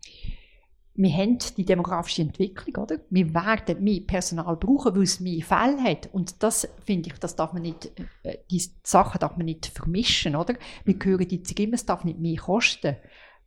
wir 0.94 1.10
haben 1.12 1.38
die 1.56 1.64
demografische 1.64 2.20
Entwicklung, 2.22 2.84
oder? 2.84 3.00
Wir 3.08 3.32
werden 3.32 3.82
mehr 3.82 4.00
Personal 4.06 4.56
brauchen, 4.56 4.94
weil 4.94 5.04
es 5.04 5.20
mehr 5.20 5.42
Fälle 5.42 5.82
hat. 5.82 6.10
Und 6.12 6.42
das 6.42 6.68
finde 6.84 7.08
ich, 7.08 7.18
das 7.18 7.34
darf 7.34 7.54
man 7.54 7.62
nicht, 7.62 7.90
äh, 8.22 8.38
die 8.50 8.62
Sachen 8.82 9.18
darf 9.18 9.36
man 9.36 9.46
nicht 9.46 9.66
vermischen, 9.66 10.36
oder? 10.36 10.54
Wir 10.84 10.96
hören 11.02 11.26
jetzt 11.30 11.58
immer, 11.58 11.74
es 11.74 11.86
darf 11.86 12.04
nicht 12.04 12.18
mehr 12.18 12.36
kosten. 12.36 12.96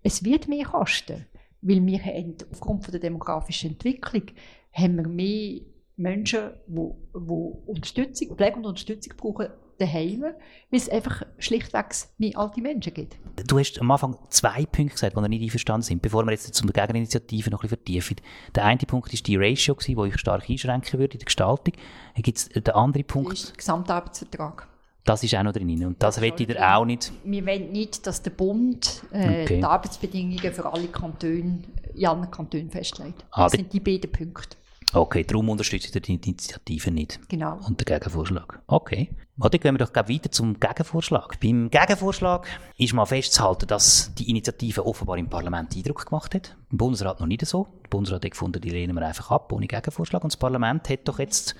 Es 0.01 0.23
wird 0.23 0.47
mehr 0.47 0.65
kosten, 0.65 1.25
weil 1.65 1.86
wir 1.86 2.00
haben, 2.03 2.36
aufgrund 2.51 2.84
von 2.84 2.91
der 2.91 3.01
demografischen 3.01 3.72
Entwicklung 3.72 4.24
haben 4.72 4.98
wir 4.98 5.07
mehr 5.07 5.62
Menschen, 5.98 6.51
die, 6.67 6.91
die 7.15 7.53
Unterstützung, 7.65 8.36
Pflege 8.36 8.57
und 8.57 8.65
Unterstützung 8.65 9.13
brauchen 9.17 9.48
daheim, 9.77 10.22
weil 10.22 10.34
es 10.72 10.88
einfach 10.88 11.24
schlichtweg 11.38 11.88
mehr 12.17 12.38
alte 12.38 12.62
Menschen 12.62 12.93
gibt. 12.93 13.17
Du 13.48 13.60
hast 13.60 13.81
am 13.81 13.91
Anfang 13.91 14.17
zwei 14.29 14.65
Punkte 14.65 14.93
gesagt, 14.93 15.17
die 15.17 15.22
noch 15.22 15.27
nicht 15.27 15.43
einverstanden 15.43 15.81
sind, 15.81 16.01
bevor 16.01 16.24
wir 16.24 16.31
jetzt 16.31 16.53
zur 16.53 16.67
Gegeninitiative 16.67 17.50
noch 17.50 17.60
ein 17.60 17.69
bisschen 17.69 17.77
vertiefen. 17.77 18.17
Der 18.53 18.65
eine 18.65 18.77
Punkt 18.77 19.12
ist 19.13 19.27
die 19.27 19.36
Ratio, 19.36 19.75
die 19.75 20.07
ich 20.07 20.19
stark 20.19 20.50
einschränken 20.50 21.00
würde 21.00 21.13
in 21.13 21.19
der 21.19 21.25
Gestaltung. 21.25 21.74
Dann 22.13 22.24
gibt 22.24 22.38
es 22.38 22.50
den 22.50 22.67
anderen 22.69 23.05
Das 23.05 23.13
Punkt, 23.13 23.34
ist 23.34 23.50
der 23.50 23.57
Gesamtarbeitsvertrag. 23.57 24.67
Das 25.05 25.24
ist 25.24 25.33
auch 25.35 25.43
noch 25.43 25.53
drin. 25.53 25.85
Und 25.85 26.01
das 26.03 26.15
Das 26.15 26.21
will 26.24 26.33
ich 26.38 26.59
auch 26.59 26.83
nicht. 26.85 27.12
Wir 27.24 27.45
wollen 27.45 27.71
nicht, 27.71 28.05
dass 28.05 28.21
der 28.21 28.31
Bund 28.31 29.03
äh, 29.13 29.43
Okay. 29.43 29.57
die 29.59 29.63
Arbeitsbedingungen 29.63 30.53
für 30.53 30.65
alle 30.71 30.88
Kantone 30.88 31.59
in 31.93 32.05
allen 32.05 32.29
Kantonen 32.29 32.69
festlegt. 32.69 33.24
Ah, 33.31 33.43
Das 33.43 33.53
die- 33.53 33.57
sind 33.59 33.71
die 33.74 33.79
beiden 33.79 34.12
Punkte. 34.12 34.57
Okay, 34.93 35.24
darum 35.25 35.50
unterstützt 35.50 35.93
ihr 35.93 36.00
die 36.01 36.13
Initiative 36.15 36.89
nicht. 36.91 37.19
Genau. 37.27 37.59
Und 37.67 37.79
der 37.85 37.97
Gegenvorschlag. 38.00 38.59
Okay. 38.67 39.09
Dann 39.35 39.51
gehen 39.51 39.74
wir 39.74 39.79
doch 39.85 39.91
gleich 39.91 40.07
weiter 40.07 40.31
zum 40.31 40.57
Gegenvorschlag. 40.57 41.38
Beim 41.41 41.69
Gegenvorschlag 41.69 42.47
ist 42.77 42.93
mal 42.93 43.05
festzuhalten, 43.05 43.67
dass 43.67 44.13
die 44.17 44.29
Initiative 44.29 44.85
offenbar 44.85 45.17
im 45.17 45.27
Parlament 45.29 45.75
Eindruck 45.75 46.05
gemacht 46.05 46.33
hat. 46.35 46.55
Im 46.71 46.77
Bundesrat 46.77 47.19
noch 47.19 47.27
nicht 47.27 47.45
so. 47.45 47.67
Der 47.83 47.89
Bundesrat 47.89 48.24
hat 48.24 48.31
gefunden, 48.31 48.62
die 48.62 48.69
lehnen 48.69 48.95
wir 48.95 49.05
einfach 49.05 49.31
ab, 49.31 49.51
ohne 49.51 49.67
Gegenvorschlag. 49.67 50.24
Und 50.24 50.31
das 50.31 50.38
Parlament 50.38 50.88
hat 50.89 51.00
doch 51.07 51.19
jetzt 51.19 51.55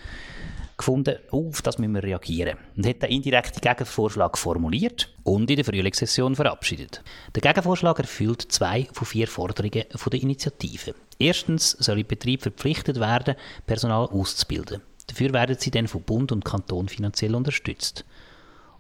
gefunden, 0.78 1.18
auf 1.32 1.62
das 1.62 1.78
müssen 1.78 1.96
wir 1.96 2.04
reagieren. 2.04 2.58
Und 2.76 2.86
hat 2.86 3.02
den 3.02 3.10
indirekten 3.10 3.62
Gegenvorschlag 3.62 4.38
formuliert 4.38 5.14
und 5.24 5.50
in 5.50 5.56
der 5.56 5.66
Frühlingssession 5.66 6.36
verabschiedet. 6.36 7.04
Der 7.34 7.42
Gegenvorschlag 7.42 8.00
erfüllt 8.00 8.42
zwei 8.50 8.88
von 8.92 9.08
vier 9.08 9.28
Forderungen 9.28 9.86
von 9.96 10.10
der 10.12 10.22
Initiative. 10.22 10.96
Erstens 11.18 11.72
soll 11.72 11.98
der 11.98 12.04
Betrieb 12.04 12.42
verpflichtet 12.42 13.00
werden, 13.00 13.36
Personal 13.66 14.08
auszubilden. 14.08 14.82
Dafür 15.08 15.34
werden 15.34 15.58
sie 15.60 15.72
dann 15.72 15.88
von 15.88 16.02
Bund 16.02 16.32
und 16.32 16.46
Kanton 16.46 16.90
finanziell 16.90 17.36
unterstützt. 17.36 18.06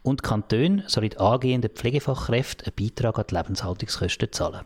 Und 0.01 0.21
Kantone 0.21 0.83
sollen 0.87 1.17
angehenden 1.17 1.71
Pflegefachkräften 1.71 2.67
einen 2.67 2.75
Beitrag 2.75 3.17
an 3.17 3.25
die 3.29 3.35
Lebenshaltungskosten 3.35 4.31
zahlen. 4.31 4.65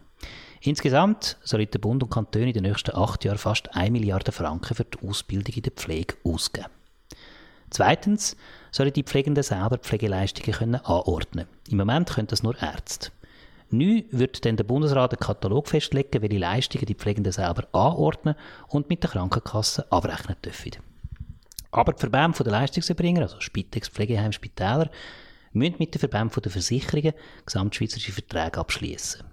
Insgesamt 0.62 1.38
sollen 1.44 1.70
der 1.72 1.80
Bund 1.80 2.04
und 2.04 2.10
Kantone 2.10 2.48
in 2.48 2.54
den 2.54 2.64
nächsten 2.64 2.96
acht 2.96 3.24
Jahren 3.24 3.38
fast 3.38 3.74
1 3.74 3.92
Milliarde 3.92 4.34
Franken 4.34 4.76
für 4.76 4.84
die 4.84 5.08
Ausbildung 5.08 5.56
in 5.56 5.62
der 5.62 5.72
Pflege 5.72 6.16
ausgeben. 6.26 6.68
Zweitens 7.70 8.36
sollen 8.72 8.94
die 8.94 9.04
Pflegenden 9.04 9.44
selber 9.44 9.78
Pflegeleistungen 9.78 10.54
können 10.54 10.76
anordnen 10.76 11.48
Im 11.70 11.78
Moment 11.78 12.10
können 12.10 12.28
das 12.28 12.44
nur 12.44 12.60
Ärzte. 12.62 13.12
Neu 13.72 14.04
wird 14.12 14.46
dann 14.46 14.58
der 14.58 14.64
Bundesrat 14.64 15.12
einen 15.12 15.20
Katalog 15.20 15.68
festlegen, 15.68 16.22
welche 16.22 16.40
Leistungen 16.40 16.86
die 16.86 16.96
Pflegenden 16.96 17.32
selber 17.32 17.68
anordnen 17.72 18.36
und 18.68 18.90
mit 18.90 19.04
der 19.04 19.12
Krankenkasse 19.12 19.92
abrechnen 19.92 20.38
dürfen. 20.44 20.72
Aber 21.72 21.94
die 21.94 22.00
Verbände 22.00 22.44
der 22.44 22.52
Leistungserbringer, 22.52 23.22
also 23.22 23.40
Spitex, 23.40 23.88
Pflegeheim, 23.90 24.32
Spitäler, 24.32 24.90
müssen 25.54 25.76
mit 25.78 25.94
den 25.94 26.00
Verbänden 26.00 26.42
der 26.42 26.52
Versicherungen 26.52 27.14
gesamtschweizerische 27.46 28.12
Verträge 28.12 28.60
abschließen. 28.60 29.24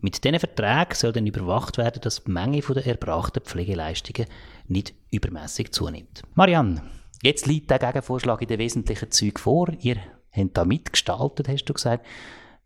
Mit 0.00 0.22
diesen 0.22 0.38
Verträgen 0.38 0.94
soll 0.94 1.12
dann 1.12 1.26
überwacht 1.26 1.78
werden, 1.78 2.00
dass 2.02 2.24
die 2.24 2.30
Menge 2.30 2.60
der 2.60 2.86
erbrachten 2.86 3.42
Pflegeleistungen 3.42 4.28
nicht 4.68 4.94
übermäßig 5.10 5.72
zunimmt. 5.72 6.22
Marianne, 6.34 6.82
jetzt 7.22 7.46
liegt 7.46 7.70
der 7.70 7.78
Gegenvorschlag 7.78 8.42
in 8.42 8.48
den 8.48 8.58
wesentlichen 8.58 9.10
Zügen 9.10 9.38
vor. 9.38 9.68
Ihr 9.80 9.96
habt 10.30 10.56
da 10.56 10.64
mitgestaltet, 10.64 11.48
hast 11.48 11.64
du 11.64 11.72
gesagt. 11.72 12.04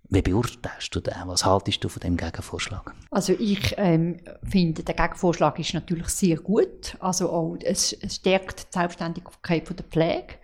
Wie 0.09 0.23
beurteilst 0.23 0.95
du 0.95 1.01
den? 1.01 1.15
Was 1.27 1.45
haltest 1.45 1.83
du 1.83 1.89
von 1.89 2.01
dem 2.01 2.17
Gegenvorschlag? 2.17 2.95
Also 3.11 3.33
ich 3.33 3.75
ähm, 3.77 4.19
finde, 4.43 4.85
der 4.85 4.95
Gegenvorschlag 4.95 5.59
ist 5.59 5.75
natürlich 5.75 6.09
sehr 6.09 6.37
gut. 6.37 6.97
Also 7.01 7.31
auch, 7.31 7.57
es, 7.61 7.97
stärkt 8.09 8.69
die 8.73 8.79
Selbstständigkeit 8.79 9.67
von 9.67 9.77
der 9.77 9.85
Pflege. 9.85 10.35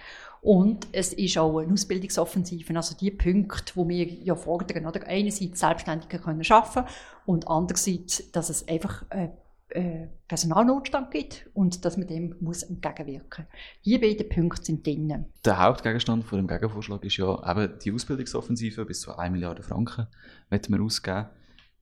Und 0.41 0.89
es 0.91 1.13
ist 1.13 1.39
auch 1.39 1.59
eine 1.59 1.73
Ausbildungsoffensive. 1.73 2.75
Also 2.75 2.97
die 2.97 3.13
Punkte, 3.13 3.73
die 3.77 3.89
wir 3.89 4.07
ja 4.07 4.35
fordern, 4.35 4.87
oder? 4.87 5.07
Einerseits 5.07 5.61
Selbstständige 5.61 6.19
können 6.19 6.43
arbeiten 6.51 6.85
und 7.27 7.47
andererseits, 7.47 8.33
dass 8.33 8.51
es 8.51 8.67
einfach 8.67 9.05
äh, 9.11 9.29
äh, 9.75 10.09
Personalnotstand 10.29 11.11
gibt 11.11 11.49
und 11.55 11.85
dass 11.85 11.97
man 11.97 12.07
dem 12.07 12.37
muss 12.41 12.63
entgegenwirken 12.63 13.47
muss. 13.47 13.61
Die 13.85 13.99
beiden 13.99 14.29
Punkte 14.29 14.65
sind 14.65 14.87
drin. 14.87 15.27
Der 15.45 15.59
Hauptgegenstand 15.59 16.25
von 16.25 16.39
dem 16.39 16.47
Gegenvorschlag 16.47 17.05
ist 17.05 17.17
ja 17.17 17.51
eben 17.51 17.79
die 17.79 17.93
Ausbildungsoffensive, 17.93 18.85
bis 18.85 19.01
zu 19.01 19.17
1 19.17 19.33
Milliarde 19.33 19.63
Franken 19.63 20.07
möchten 20.51 20.73
wir 20.73 20.83
ausgeben. 20.83 21.27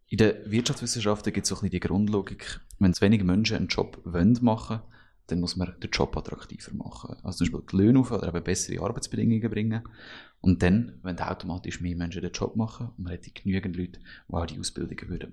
In 0.08 0.18
den 0.18 0.50
Wirtschaftswissenschaften 0.50 1.32
gibt 1.32 1.46
es 1.46 1.52
auch 1.52 1.62
ein 1.62 1.70
die 1.70 1.80
Grundlogik, 1.80 2.60
wenn 2.78 2.90
es 2.90 3.00
wenige 3.00 3.24
Menschen 3.24 3.56
einen 3.56 3.68
Job 3.68 4.00
wollen 4.04 4.38
machen 4.40 4.80
dann 5.30 5.40
muss 5.40 5.56
man 5.56 5.74
den 5.80 5.90
Job 5.90 6.16
attraktiver 6.16 6.74
machen. 6.74 7.16
Also 7.22 7.44
zum 7.44 7.52
Beispiel 7.52 7.68
die 7.70 7.76
Löhne 7.76 8.00
auf 8.00 8.10
oder 8.12 8.28
eben 8.28 8.42
bessere 8.42 8.82
Arbeitsbedingungen 8.82 9.50
bringen. 9.50 9.82
Und 10.40 10.62
dann, 10.62 10.98
wenn 11.02 11.18
automatisch 11.18 11.80
mehr 11.80 11.96
Menschen 11.96 12.22
den 12.22 12.32
Job 12.32 12.56
machen 12.56 12.88
und 12.96 13.04
man 13.04 13.12
hätte 13.12 13.30
genügend 13.30 13.76
Leute, 13.76 14.00
die 14.28 14.34
auch 14.34 14.46
die 14.46 14.58
Ausbildungen 14.58 15.08
würden 15.08 15.30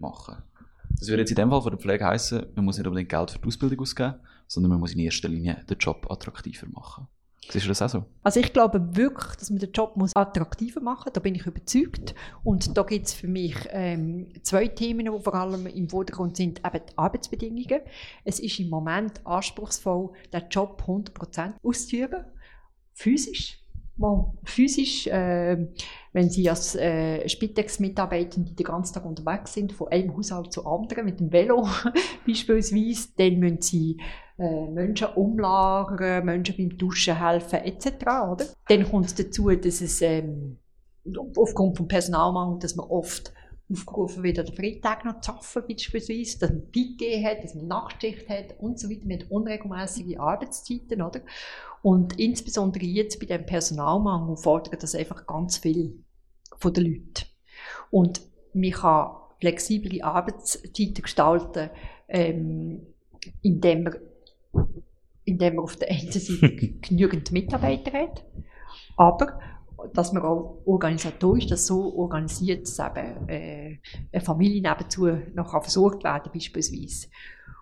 das 0.99 1.09
würde 1.09 1.21
jetzt 1.21 1.31
in 1.31 1.35
dem 1.35 1.49
Fall 1.49 1.61
von 1.61 1.71
der 1.71 1.79
Pflege 1.79 2.05
heißen, 2.05 2.47
man 2.55 2.65
muss 2.65 2.77
nicht 2.77 2.87
unbedingt 2.87 3.09
Geld 3.09 3.31
für 3.31 3.39
die 3.39 3.47
Ausbildung 3.47 3.79
ausgeben, 3.79 4.15
sondern 4.47 4.71
man 4.71 4.79
muss 4.79 4.93
in 4.93 4.99
erster 4.99 5.29
Linie 5.29 5.63
den 5.69 5.77
Job 5.77 6.09
attraktiver 6.09 6.67
machen. 6.71 7.07
Siehst 7.49 7.65
du 7.65 7.69
das 7.69 7.81
auch 7.81 7.89
so? 7.89 8.05
Also 8.23 8.41
ich 8.41 8.51
glaube 8.51 8.97
wirklich, 8.97 9.35
dass 9.37 9.49
man 9.49 9.59
den 9.59 9.71
Job 9.71 9.95
muss 9.95 10.13
attraktiver 10.15 10.81
machen 10.81 11.03
muss. 11.05 11.13
Da 11.13 11.21
bin 11.21 11.33
ich 11.33 11.45
überzeugt. 11.45 12.13
Und 12.43 12.77
da 12.77 12.83
gibt 12.83 13.05
es 13.05 13.13
für 13.13 13.27
mich 13.27 13.55
ähm, 13.69 14.33
zwei 14.43 14.67
Themen, 14.67 15.05
die 15.05 15.23
vor 15.23 15.33
allem 15.33 15.65
im 15.67 15.87
Vordergrund 15.87 16.35
sind. 16.35 16.59
Eben 16.59 16.85
die 16.85 16.97
Arbeitsbedingungen. 16.97 17.81
Es 18.25 18.39
ist 18.39 18.59
im 18.59 18.69
Moment 18.69 19.25
anspruchsvoll, 19.25 20.09
den 20.33 20.43
Job 20.49 20.83
100% 20.85 21.53
auszuüben. 21.63 22.25
Physisch 22.93 23.59
mal 23.97 24.31
physisch, 24.43 25.07
äh, 25.07 25.57
wenn 26.17 26.31
Sie 26.31 26.49
als 26.49 26.73
äh, 26.73 27.29
Spitex-Mitarbeitende 27.29 28.53
den 28.53 28.63
ganzen 28.63 28.95
Tag 28.95 29.05
unterwegs 29.05 29.53
sind, 29.53 29.71
von 29.71 29.89
einem 29.89 30.17
Haushalt 30.17 30.51
zu 30.51 30.65
anderen, 30.65 31.05
mit 31.05 31.19
dem 31.19 31.31
Velo 31.31 31.67
beispielsweise, 32.27 33.09
dann 33.17 33.37
müssen 33.37 33.61
Sie 33.61 33.97
äh, 34.39 34.67
Menschen 34.67 35.09
umlagern, 35.13 36.25
Menschen 36.25 36.57
beim 36.57 36.75
Duschen 36.75 37.23
helfen 37.23 37.59
etc. 37.59 37.87
Oder? 38.31 38.45
Dann 38.67 38.89
kommt 38.89 39.05
es 39.05 39.13
dazu, 39.13 39.51
dass 39.51 39.79
es 39.79 40.01
ähm, 40.01 40.57
aufgrund 41.37 41.77
vom 41.77 41.87
Personalmangel, 41.87 42.57
dass 42.61 42.75
man 42.75 42.87
oft 42.87 43.31
aufgerufen 43.71 44.23
wird, 44.23 44.39
an 44.39 44.47
Freitag 44.47 45.05
noch 45.05 45.21
zu 45.21 45.33
arbeiten, 45.33 45.75
beispielsweise, 45.75 46.39
dass 46.39 46.49
man 46.49 46.71
Piquet 46.71 47.23
hat, 47.23 47.43
dass 47.43 47.53
man 47.53 47.67
Nachtschicht 47.67 48.27
hat 48.27 48.55
und 48.57 48.79
so 48.79 48.89
weiter, 48.89 49.05
mit 49.05 49.29
unregelmäßigen 49.29 50.19
Arbeitszeiten, 50.19 51.03
oder? 51.03 51.21
Und 51.83 52.19
insbesondere 52.19 52.85
jetzt 52.85 53.19
bei 53.19 53.27
dem 53.27 53.45
Personalmangel 53.45 54.35
fordert 54.35 54.81
das 54.81 54.95
einfach 54.95 55.27
ganz 55.27 55.57
viel 55.57 56.03
von 56.57 56.73
den 56.73 56.85
Leuten. 56.85 57.25
Und 57.91 58.21
man 58.53 58.71
kann 58.71 59.11
flexible 59.39 60.01
Arbeitszeiten 60.01 61.01
gestalten, 61.01 61.69
ähm, 62.07 62.87
indem 63.41 63.83
man, 63.83 63.95
indem 65.25 65.55
man 65.55 65.63
auf 65.63 65.75
der 65.75 65.89
einen 65.89 66.11
Seite 66.11 66.49
genügend 66.81 67.31
Mitarbeiter 67.31 67.91
hat, 67.91 68.25
aber 68.95 69.39
dass 69.93 70.11
man 70.11 70.23
auch 70.23 70.57
organisatorisch 70.65 71.47
das 71.47 71.67
so 71.67 71.95
organisiert, 71.95 72.63
dass 72.63 72.79
eben 72.79 73.29
äh, 73.29 73.77
eine 74.11 74.21
Familie 74.21 74.61
nebenzu 74.61 75.07
noch 75.33 75.51
versorgt 75.51 76.03
werden 76.03 76.31
beispielsweise. 76.33 77.07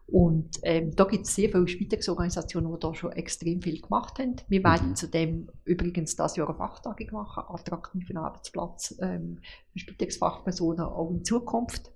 Und 0.08 0.60
ähm, 0.62 0.96
da 0.96 1.06
gibt 1.06 1.26
es 1.26 1.34
sehr 1.34 1.50
viele 1.50 1.68
Spitexorganisationen, 1.68 2.72
die 2.72 2.80
da 2.80 2.94
schon 2.94 3.12
extrem 3.14 3.62
viel 3.62 3.82
gemacht 3.82 4.20
haben. 4.20 4.36
Wir 4.48 4.60
mhm. 4.60 4.64
werden 4.64 4.96
zudem 4.96 5.50
übrigens 5.64 6.16
das 6.16 6.36
Jahr 6.36 6.48
eine 6.48 6.58
Fachtagung 6.58 7.08
machen, 7.12 7.44
attraktiven 7.48 8.18
Arbeitsplatz 8.18 8.96
ähm, 9.02 9.40
für 9.72 9.80
Spitex-Fachpersonen 9.80 10.86
auch 10.86 11.10
in 11.10 11.26
Zukunft. 11.26 11.92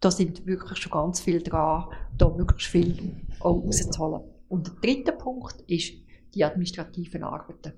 Da 0.00 0.10
sind 0.10 0.46
wirklich 0.46 0.78
schon 0.78 0.92
ganz 0.92 1.20
viel 1.20 1.42
dran, 1.42 1.86
da 2.16 2.28
möglichst 2.30 2.70
viel 2.70 3.14
auch 3.40 3.62
rauszuholen. 3.62 4.22
Und 4.48 4.66
der 4.66 4.74
dritte 4.74 5.12
Punkt 5.12 5.62
ist 5.66 5.92
die 6.34 6.44
administrativen 6.44 7.22
Arbeiten. 7.22 7.72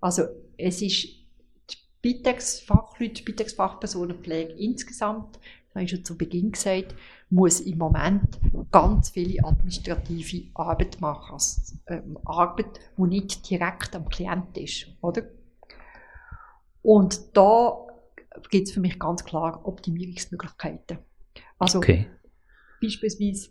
Also 0.00 0.24
es 0.56 0.80
ist 0.82 1.04
die 1.04 1.26
Spitex-Fachleute, 1.72 3.22
Spitex-Fachpersonenpflege 3.22 4.52
insgesamt, 4.54 5.38
habe 5.74 5.84
ich 5.84 5.90
schon 5.90 6.04
zu 6.04 6.16
Beginn 6.16 6.52
gesagt, 6.52 6.94
muss 7.30 7.60
im 7.60 7.78
Moment 7.78 8.38
ganz 8.72 9.10
viele 9.10 9.44
administrative 9.44 10.48
Arbeit 10.54 11.00
machen. 11.00 11.32
Also, 11.32 11.76
ähm, 11.86 12.18
Arbeit, 12.24 12.80
die 12.96 13.02
nicht 13.02 13.48
direkt 13.48 13.94
am 13.94 14.08
Klient 14.08 14.56
ist, 14.58 14.86
oder? 15.00 15.22
Und 16.82 17.36
da 17.36 17.86
gibt 18.50 18.68
es 18.68 18.74
für 18.74 18.80
mich 18.80 18.98
ganz 18.98 19.24
klar 19.24 19.60
Optimierungsmöglichkeiten. 19.64 20.98
Also 21.58 21.78
okay. 21.78 22.06
beispielsweise, 22.82 23.50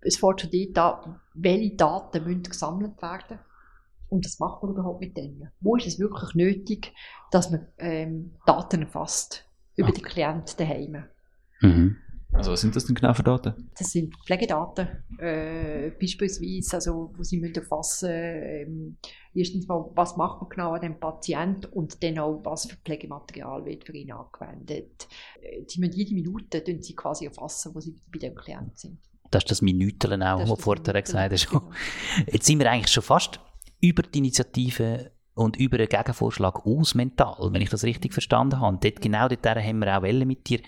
es 0.00 0.16
fällt 0.16 0.40
schon 0.40 0.50
dort 0.50 1.06
an, 1.06 1.20
welche 1.34 1.76
Daten 1.76 2.24
müssen 2.24 2.42
gesammelt 2.44 3.00
werden 3.02 3.38
und 4.08 4.24
das 4.24 4.38
macht 4.38 4.62
man 4.62 4.72
überhaupt 4.72 5.00
mit 5.00 5.16
denen. 5.16 5.50
Wo 5.60 5.76
ist 5.76 5.86
es 5.86 5.98
wirklich 5.98 6.34
nötig, 6.34 6.92
dass 7.30 7.50
man 7.50 7.66
ähm, 7.78 8.34
Daten 8.46 8.82
erfasst 8.82 9.48
über 9.76 9.88
okay. 9.88 9.98
die 9.98 10.02
Klienten 10.02 10.56
daheim? 10.58 11.04
Mhm. 11.62 11.96
Also 12.34 12.52
was 12.52 12.62
sind 12.62 12.74
das 12.74 12.86
denn 12.86 12.94
genau 12.94 13.12
für 13.12 13.22
Daten? 13.22 13.68
Das 13.78 13.90
sind 13.90 14.14
Pflegedaten, 14.24 14.88
äh, 15.18 15.90
beispielsweise, 16.00 16.76
also, 16.76 17.12
wo 17.14 17.22
Sie 17.22 17.38
müssen 17.38 17.56
erfassen 17.56 18.10
ähm, 18.10 18.96
erstens 19.34 19.66
mal, 19.66 19.84
was 19.94 20.16
macht 20.16 20.40
man 20.40 20.48
genau 20.48 20.72
an 20.72 20.80
dem 20.80 20.98
Patienten 20.98 21.66
und 21.66 22.02
dann 22.02 22.18
auch, 22.18 22.40
was 22.42 22.66
für 22.66 22.76
Pflegematerial 22.76 23.66
wird 23.66 23.84
für 23.84 23.92
ihn 23.92 24.12
angewendet. 24.12 25.08
Äh, 25.42 25.64
Sie 25.66 25.80
müssen 25.80 25.92
jede 25.92 26.14
Minute 26.14 26.64
Sie 26.80 26.94
quasi 26.94 27.26
erfassen, 27.26 27.74
wo 27.74 27.80
Sie 27.80 27.94
bei 28.10 28.18
dem 28.18 28.34
Klienten 28.34 28.76
sind. 28.76 28.98
Das 29.30 29.44
ist 29.44 29.50
das 29.50 29.62
Minüteln 29.62 30.22
auch, 30.22 30.40
was 30.40 30.48
du 30.48 30.56
vorher 30.56 31.02
gesagt 31.02 31.32
hast. 31.32 31.48
Genau. 31.50 31.70
Jetzt 32.32 32.46
sind 32.46 32.58
wir 32.58 32.70
eigentlich 32.70 32.92
schon 32.92 33.02
fast 33.02 33.40
über 33.80 34.02
die 34.02 34.18
Initiative 34.18 35.10
und 35.34 35.56
über 35.56 35.78
einen 35.78 35.88
Gegenvorschlag 35.88 36.66
aus 36.66 36.94
mental, 36.94 37.52
wenn 37.52 37.62
ich 37.62 37.70
das 37.70 37.84
richtig 37.84 38.12
verstanden 38.12 38.60
habe. 38.60 38.78
Dort, 38.80 39.00
genau 39.00 39.28
dort 39.28 39.46
haben 39.46 39.78
wir 39.78 39.98
auch 39.98 40.02
Welle 40.02 40.26
mit 40.26 40.48
dir 40.48 40.60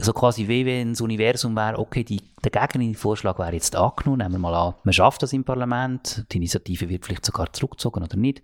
so 0.00 0.12
quasi 0.12 0.46
wie 0.46 0.64
wenn 0.64 0.92
das 0.92 1.00
Universum 1.00 1.56
wäre, 1.56 1.78
okay, 1.78 2.04
die, 2.04 2.20
der 2.44 2.66
Gegenvorschlag 2.68 3.38
wäre 3.38 3.52
jetzt 3.52 3.74
angenommen, 3.74 4.18
nehmen 4.18 4.32
wir 4.32 4.38
mal 4.38 4.54
an, 4.54 4.74
man 4.84 4.92
schafft 4.92 5.22
das 5.22 5.32
im 5.32 5.44
Parlament, 5.44 6.24
die 6.30 6.36
Initiative 6.36 6.88
wird 6.88 7.04
vielleicht 7.04 7.26
sogar 7.26 7.52
zurückgezogen 7.52 8.04
oder 8.04 8.16
nicht. 8.16 8.42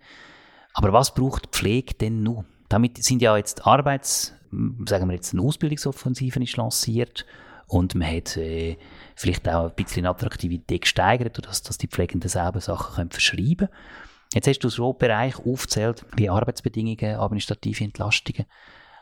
Aber 0.73 0.91
was 0.91 1.13
braucht 1.13 1.45
die 1.45 1.57
Pflege 1.57 1.93
denn 1.93 2.23
nun? 2.23 2.45
Damit 2.67 3.01
sind 3.03 3.21
ja 3.21 3.37
jetzt 3.37 3.65
Arbeits, 3.65 4.33
sagen 4.85 5.07
wir 5.07 5.15
jetzt, 5.15 5.33
eine 5.33 5.43
Ausbildungsoffensive 5.43 6.43
ist 6.43 6.57
lanciert 6.57 7.25
und 7.67 7.95
man 7.95 8.13
hat 8.13 8.35
äh, 8.35 8.77
vielleicht 9.15 9.47
auch 9.47 9.69
ein 9.69 9.75
bisschen 9.75 10.05
Attraktivität 10.05 10.81
gesteigert, 10.81 11.45
dass, 11.45 11.63
dass 11.63 11.77
die 11.77 11.87
Pflegenden 11.87 12.29
selber 12.29 12.59
Sachen 12.59 12.95
können 12.95 13.11
verschreiben 13.11 13.67
können. 13.67 13.69
Jetzt 14.33 14.47
hast 14.47 14.59
du 14.59 14.69
so 14.69 14.91
Bereich 14.91 15.37
aufgezählt, 15.39 16.05
wie 16.17 16.29
Arbeitsbedingungen, 16.29 17.15
administrative 17.15 17.85
Entlastungen. 17.85 18.45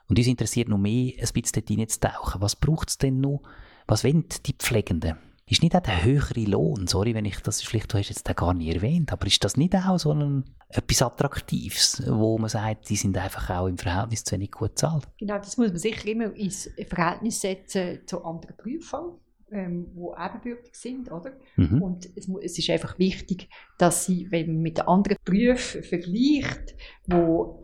Und 0.10 0.18
uns 0.18 0.28
interessiert 0.28 0.70
noch 0.70 0.78
mehr, 0.78 1.14
ein 1.14 1.28
bisschen 1.34 1.64
dort 1.66 1.80
reinzutauchen. 1.80 2.42
Was 2.42 2.56
braucht 2.56 2.90
es 2.90 2.98
denn 2.98 3.22
noch? 3.22 3.42
Was 3.88 4.04
wollen 4.04 4.26
die 4.46 4.54
Pflegenden? 4.54 5.18
Ist 5.46 5.62
nicht 5.62 5.76
auch 5.76 5.82
der 5.82 6.06
höhere 6.06 6.40
Lohn, 6.46 6.88
sorry, 6.88 7.14
wenn 7.14 7.26
ich 7.26 7.40
das 7.42 7.62
vielleicht, 7.62 7.94
du 7.94 7.98
hast 7.98 8.10
jetzt 8.10 8.28
den 8.28 8.36
gar 8.36 8.54
nicht 8.54 8.74
erwähnt, 8.74 9.12
aber 9.12 9.28
ist 9.28 9.44
das 9.44 9.58
nicht 9.58 9.76
auch 9.76 10.00
so 10.00 10.14
ein, 10.14 10.46
etwas 10.70 11.02
Attraktives, 11.02 12.02
wo 12.08 12.38
man 12.38 12.50
sagt, 12.50 12.90
die 12.90 12.96
sind 12.96 13.18
einfach 13.18 13.50
auch 13.50 13.68
im 13.68 13.78
Verhältnis 13.78 14.24
zu 14.24 14.36
wenig 14.36 14.52
gut 14.52 14.70
bezahlt? 14.70 15.08
Genau, 15.20 15.38
das 15.38 15.58
muss 15.58 15.68
man 15.68 15.78
sicher 15.78 16.08
immer 16.08 16.34
ins 16.34 16.70
Verhältnis 16.88 17.42
setzen 17.42 18.00
zu 18.06 18.24
anderen 18.24 18.56
Prüfern, 18.56 19.18
ähm, 19.52 19.92
die 19.94 20.24
ebenbürtig 20.26 20.76
sind, 20.76 21.12
oder? 21.12 21.34
Mhm. 21.58 21.82
Und 21.82 22.10
es, 22.16 22.30
es, 22.42 22.58
ist 22.58 22.70
einfach 22.70 22.98
wichtig, 22.98 23.50
dass 23.78 24.06
sie, 24.06 24.32
wenn 24.32 24.48
man 24.48 24.62
mit 24.62 24.88
anderen 24.88 25.18
Berufen 25.26 25.84
vergleicht, 25.84 26.74
die 27.06 27.16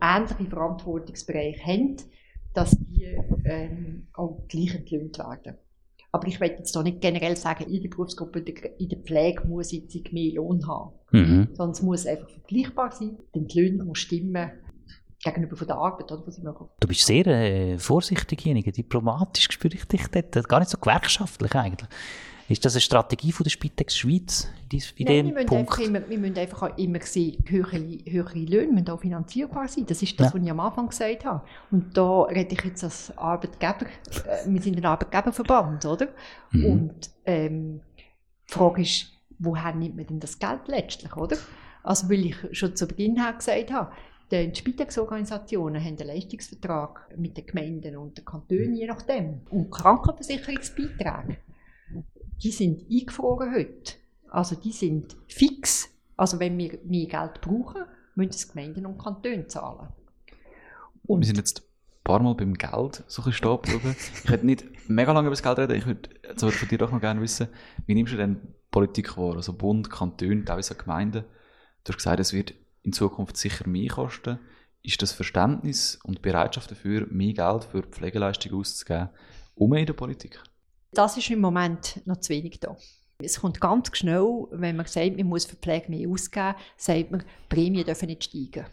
ähnliche 0.02 0.50
Verantwortungsbereiche 0.50 1.64
haben, 1.64 1.96
dass 2.54 2.76
die 2.78 3.16
ähm, 3.44 4.08
auch 4.12 4.46
gleich 4.48 4.74
entlöhnt 4.74 5.18
werden. 5.18 5.56
Aber 6.12 6.26
ich 6.26 6.40
möchte 6.40 6.58
jetzt 6.58 6.74
doch 6.74 6.82
nicht 6.82 7.00
generell 7.00 7.36
sagen, 7.36 7.66
jede 7.68 7.88
Berufsgruppe 7.88 8.40
in 8.40 8.88
der 8.88 8.98
Pflege 8.98 9.46
muss 9.46 9.70
jetzt 9.70 9.94
mehr 10.12 10.34
Lohn 10.34 10.66
haben. 10.66 10.92
Mhm. 11.12 11.48
Sondern 11.52 11.70
es 11.70 11.82
muss 11.82 12.06
einfach 12.06 12.28
vergleichbar 12.28 12.90
sein. 12.90 13.18
Die 13.34 13.38
Entlöhnung 13.38 13.86
muss 13.86 13.98
stimmen 13.98 14.50
gegenüber 15.22 15.56
von 15.56 15.66
der 15.66 15.76
Arbeit, 15.76 16.10
oder, 16.10 16.26
was 16.26 16.36
sie 16.36 16.42
machen. 16.42 16.68
Du 16.80 16.88
bist 16.88 17.06
sehr 17.06 17.26
äh, 17.26 17.78
vorsichtig, 17.78 18.42
diplomatisch 18.42 19.48
spüre 19.50 19.74
ich 19.74 19.84
dich 19.84 20.06
dort, 20.08 20.48
gar 20.48 20.60
nicht 20.60 20.70
so 20.70 20.78
gewerkschaftlich 20.78 21.54
eigentlich. 21.54 21.88
Ist 22.50 22.64
das 22.64 22.74
eine 22.74 22.80
Strategie 22.80 23.30
von 23.30 23.44
der 23.44 23.50
Spitex 23.50 23.96
Schweiz 23.96 24.48
in 24.72 24.80
Nein, 25.06 25.26
dem 25.26 25.36
wir 25.36 25.46
Punkt? 25.46 25.78
Müssen 25.78 25.94
immer, 25.94 26.08
wir 26.08 26.18
müssen 26.18 26.36
einfach 26.36 26.62
auch 26.64 26.76
immer 26.78 27.00
sehen, 27.00 27.44
höhere, 27.46 27.78
höhere 27.78 28.38
Löhne 28.40 28.72
müssen 28.72 28.90
auch 28.90 29.00
finanzierbar 29.00 29.68
sein. 29.68 29.86
Das 29.86 30.02
ist 30.02 30.18
das, 30.18 30.28
Ja. 30.28 30.34
was 30.34 30.42
ich 30.42 30.50
am 30.50 30.58
Anfang 30.58 30.88
gesagt 30.88 31.24
habe. 31.24 31.44
Und 31.70 31.96
da 31.96 32.22
rede 32.22 32.52
ich 32.52 32.64
jetzt 32.64 32.82
als 32.82 33.16
Arbeitgeber, 33.16 33.86
äh, 34.26 34.48
wir 34.52 34.60
sind 34.60 34.76
ein 34.76 34.84
Arbeitgeberverband, 34.84 35.84
oder? 35.86 36.08
Mhm. 36.50 36.64
Und 36.64 37.10
ähm, 37.24 37.80
die 38.48 38.52
Frage 38.52 38.82
ist, 38.82 39.12
woher 39.38 39.72
nimmt 39.72 39.94
man 39.94 40.06
denn 40.08 40.18
das 40.18 40.36
Geld 40.36 40.66
letztlich, 40.66 41.16
oder? 41.16 41.36
Also, 41.84 42.10
weil 42.10 42.26
ich 42.26 42.36
schon 42.50 42.74
zu 42.74 42.88
Beginn 42.88 43.14
gesagt 43.14 43.70
habe, 43.70 43.92
die 44.32 44.52
Spitex-Organisationen 44.52 45.80
haben 45.84 45.96
einen 45.96 46.08
Leistungsvertrag 46.08 47.16
mit 47.16 47.36
den 47.36 47.46
Gemeinden 47.46 47.96
und 47.96 48.18
den 48.18 48.24
Kantonen, 48.24 48.74
je 48.74 48.88
nachdem. 48.88 49.42
Und 49.50 49.70
Krankenversicherungsbeiträge, 49.70 51.36
die 52.42 52.50
sind 52.50 52.84
eingefroren 52.90 53.54
heute. 53.54 53.94
Also 54.28 54.56
die 54.56 54.72
sind 54.72 55.16
fix. 55.28 55.88
Also 56.16 56.38
wenn 56.38 56.56
wir 56.58 56.78
mehr 56.84 57.06
Geld 57.06 57.40
brauchen, 57.40 57.82
müssen 58.14 58.30
es 58.30 58.48
Gemeinden 58.48 58.86
und 58.86 58.98
Kantone 58.98 59.46
zahlen. 59.46 59.88
Wir 61.04 61.26
sind 61.26 61.38
jetzt 61.38 61.60
ein 61.60 62.04
paar 62.04 62.22
Mal 62.22 62.34
beim 62.34 62.54
Geld 62.54 63.04
so 63.06 63.22
ein 63.22 63.32
stehen. 63.32 63.58
Ich 64.24 64.30
hätte 64.30 64.46
nicht 64.46 64.64
mega 64.88 65.12
lange 65.12 65.26
über 65.26 65.34
das 65.34 65.42
Geld 65.42 65.58
reden. 65.58 65.76
Ich 65.76 65.86
würde 65.86 66.08
von 66.36 66.68
dir 66.68 66.78
doch 66.78 66.92
noch 66.92 67.00
gerne 67.00 67.20
wissen, 67.20 67.48
wie 67.86 67.94
nimmst 67.94 68.12
du 68.12 68.16
denn 68.16 68.40
Politik 68.70 69.16
wahr? 69.16 69.36
Also 69.36 69.52
Bund, 69.52 69.90
Kanton, 69.90 70.44
teilweise 70.44 70.74
Gemeinden. 70.74 71.24
Du 71.84 71.92
hast 71.92 71.96
gesagt, 71.96 72.20
es 72.20 72.32
wird 72.32 72.54
in 72.82 72.92
Zukunft 72.92 73.36
sicher 73.36 73.68
mehr 73.68 73.88
kosten. 73.88 74.38
Ist 74.82 75.02
das 75.02 75.12
Verständnis 75.12 75.98
und 76.04 76.22
Bereitschaft 76.22 76.70
dafür, 76.70 77.06
mehr 77.10 77.34
Geld 77.34 77.64
für 77.64 77.82
Pflegeleistungen 77.82 78.58
auszugeben, 78.58 79.10
um 79.54 79.74
in 79.74 79.86
der 79.86 79.92
Politik? 79.92 80.42
Das 80.92 81.16
ist 81.16 81.30
im 81.30 81.40
Moment 81.40 82.00
noch 82.06 82.18
zu 82.18 82.30
wenig 82.30 82.60
da. 82.60 82.76
Es 83.22 83.40
kommt 83.40 83.60
ganz 83.60 83.96
schnell, 83.96 84.46
wenn 84.50 84.76
man 84.76 84.86
sagt, 84.86 85.16
man 85.16 85.26
muss 85.26 85.44
für 85.44 85.56
Pflege 85.56 85.90
mehr 85.90 86.08
ausgeben, 86.08 86.54
sagt 86.76 87.10
man, 87.10 87.20
die 87.20 87.54
Prämien 87.54 87.84
dürfen 87.84 88.06
nicht 88.06 88.24
steigen. 88.24 88.66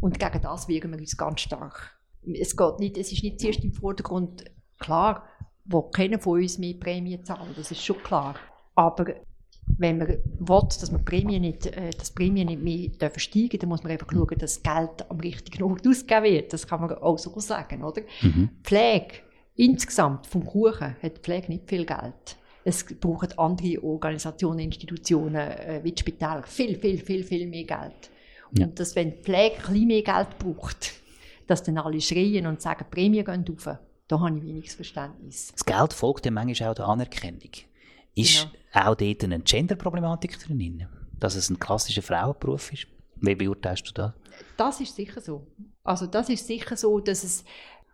Und 0.00 0.18
gegen 0.18 0.40
das 0.40 0.68
wehren 0.68 0.90
wir 0.90 0.98
uns 0.98 1.16
ganz 1.16 1.42
stark. 1.42 1.98
Es, 2.26 2.56
geht 2.56 2.78
nicht, 2.78 2.96
es 2.98 3.12
ist 3.12 3.22
nicht 3.22 3.40
zuerst 3.40 3.62
im 3.62 3.72
Vordergrund 3.72 4.44
klar, 4.78 5.24
wo 5.64 5.82
keiner 5.82 6.18
von 6.18 6.40
uns 6.40 6.58
mehr 6.58 6.74
Prämien 6.74 7.24
zahlen, 7.24 7.54
das 7.56 7.70
ist 7.70 7.84
schon 7.84 8.02
klar. 8.02 8.34
Aber 8.74 9.06
wenn 9.76 9.98
man 9.98 10.08
will, 10.08 10.20
dass 10.40 10.90
man 10.90 11.04
die 11.04 11.04
Prämien 11.04 11.42
nicht, 11.42 11.66
äh, 11.66 11.90
dass 11.90 12.10
Prämien 12.10 12.46
nicht 12.46 12.62
mehr 12.62 12.88
dürfen 12.88 13.20
steigen, 13.20 13.58
dann 13.58 13.68
muss 13.68 13.82
man 13.82 13.92
einfach 13.92 14.10
schauen, 14.10 14.38
dass 14.38 14.62
das 14.62 14.62
Geld 14.62 15.10
am 15.10 15.20
richtigen 15.20 15.62
Ort 15.62 15.86
ausgegeben 15.86 16.24
wird. 16.24 16.52
Das 16.52 16.66
kann 16.66 16.80
man 16.80 16.92
auch 16.92 17.18
so 17.18 17.38
sagen, 17.38 17.84
oder? 17.84 18.02
Mhm. 18.22 18.50
Pflege, 18.62 19.20
insgesamt 19.58 20.26
vom 20.26 20.46
Kuchen, 20.46 20.96
hat 21.02 21.16
die 21.16 21.20
Pflege 21.20 21.48
nicht 21.48 21.68
viel 21.68 21.84
Geld. 21.84 22.36
Es 22.64 22.84
brauchen 22.84 23.36
andere 23.38 23.82
Organisationen, 23.82 24.60
Institutionen, 24.60 25.36
äh, 25.36 25.80
wie 25.82 25.92
die 25.92 26.00
Spitäler, 26.00 26.42
viel, 26.44 26.78
viel, 26.78 26.98
viel, 26.98 27.24
viel 27.24 27.46
mehr 27.46 27.64
Geld. 27.64 28.10
Ja. 28.52 28.66
Und 28.66 28.80
dass, 28.80 28.94
wenn 28.96 29.10
die 29.10 29.22
Pflege 29.22 29.56
ein 29.56 29.72
bisschen 29.72 29.86
mehr 29.86 30.02
Geld 30.02 30.38
braucht, 30.38 30.92
dass 31.46 31.62
dann 31.62 31.78
alle 31.78 32.00
schreien 32.00 32.46
und 32.46 32.60
sagen, 32.60 32.84
die 32.88 32.94
Prämien 32.94 33.24
gehen 33.24 33.44
rauf, 33.48 33.78
da 34.06 34.20
habe 34.20 34.38
ich 34.38 34.42
wenig 34.42 34.70
Verständnis. 34.70 35.52
Das 35.52 35.64
Geld 35.64 35.92
folgt 35.92 36.24
ja 36.24 36.30
manchmal 36.30 36.70
auch 36.70 36.74
der 36.74 36.86
Anerkennung. 36.86 37.50
Ist 38.14 38.48
auch 38.72 38.94
dort 38.94 39.24
eine 39.24 39.40
Gender-Problematik 39.40 40.38
drin? 40.38 40.86
Dass 41.18 41.34
es 41.34 41.50
ein 41.50 41.58
klassischer 41.58 42.02
Frauenberuf 42.02 42.72
ist? 42.72 42.86
Wie 43.20 43.34
beurteilst 43.34 43.88
du 43.88 43.92
das? 43.92 44.12
Das 44.56 44.80
ist 44.80 44.94
sicher 44.94 45.20
so. 45.20 45.46
Also 45.82 46.06
das 46.06 46.28
ist 46.28 46.46
sicher 46.46 46.76
so, 46.76 47.00
dass 47.00 47.24
es 47.24 47.44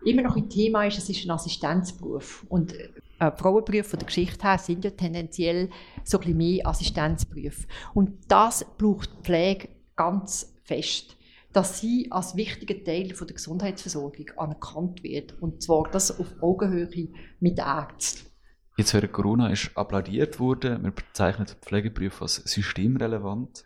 immer 0.04 0.22
noch 0.22 0.36
ein 0.36 0.48
Thema 0.48 0.84
ist, 0.84 0.98
es 0.98 1.08
ist 1.08 1.24
ein 1.24 1.30
Assistenzberuf. 1.30 2.44
Und 2.48 2.74
äh, 2.74 2.90
Frauenberufe 3.36 3.90
von 3.90 3.98
der 3.98 4.06
Geschichte 4.06 4.42
her 4.42 4.58
sind 4.58 4.84
ja 4.84 4.90
tendenziell 4.90 5.70
so 6.04 6.18
ein 6.18 6.36
mehr 6.36 6.66
Assistenzberufe. 6.66 7.66
Und 7.94 8.12
das 8.28 8.64
braucht 8.78 9.10
die 9.10 9.22
Pflege 9.22 9.68
ganz 9.96 10.54
fest, 10.64 11.16
dass 11.52 11.80
sie 11.80 12.08
als 12.10 12.36
wichtiger 12.36 12.82
Teil 12.82 13.14
von 13.14 13.26
der 13.26 13.34
Gesundheitsversorgung 13.34 14.30
anerkannt 14.36 15.02
wird. 15.02 15.40
Und 15.40 15.62
zwar 15.62 15.88
das 15.90 16.18
auf 16.18 16.26
Augenhöhe 16.40 17.08
mit 17.40 17.58
Ärzten. 17.58 18.28
Jetzt 18.76 18.92
während 18.92 19.12
Corona 19.12 19.50
ist 19.50 19.70
applaudiert 19.76 20.40
worden. 20.40 20.82
Man 20.82 20.94
bezeichnet 20.94 21.50
den 21.50 21.60
Pflegeberuf 21.60 22.22
als 22.22 22.36
systemrelevant. 22.36 23.64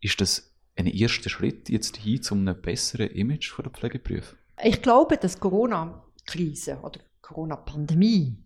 Ist 0.00 0.20
das 0.20 0.52
ein 0.76 0.86
erster 0.86 1.30
Schritt 1.30 1.70
jetzt 1.70 1.96
hin 1.96 2.22
zu 2.22 2.34
einem 2.34 2.60
besseren 2.60 3.08
Image 3.08 3.56
der 3.58 3.70
Pflegeberufe? 3.70 4.36
Ich 4.64 4.82
glaube, 4.82 5.16
dass 5.16 5.38
Corona-Krise 5.40 6.78
oder 6.82 7.00
Corona-Pandemie 7.20 8.36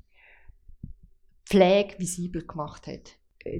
Pflege 1.45 1.99
visibel 1.99 2.45
gemacht 2.47 2.87
hat. 2.87 3.12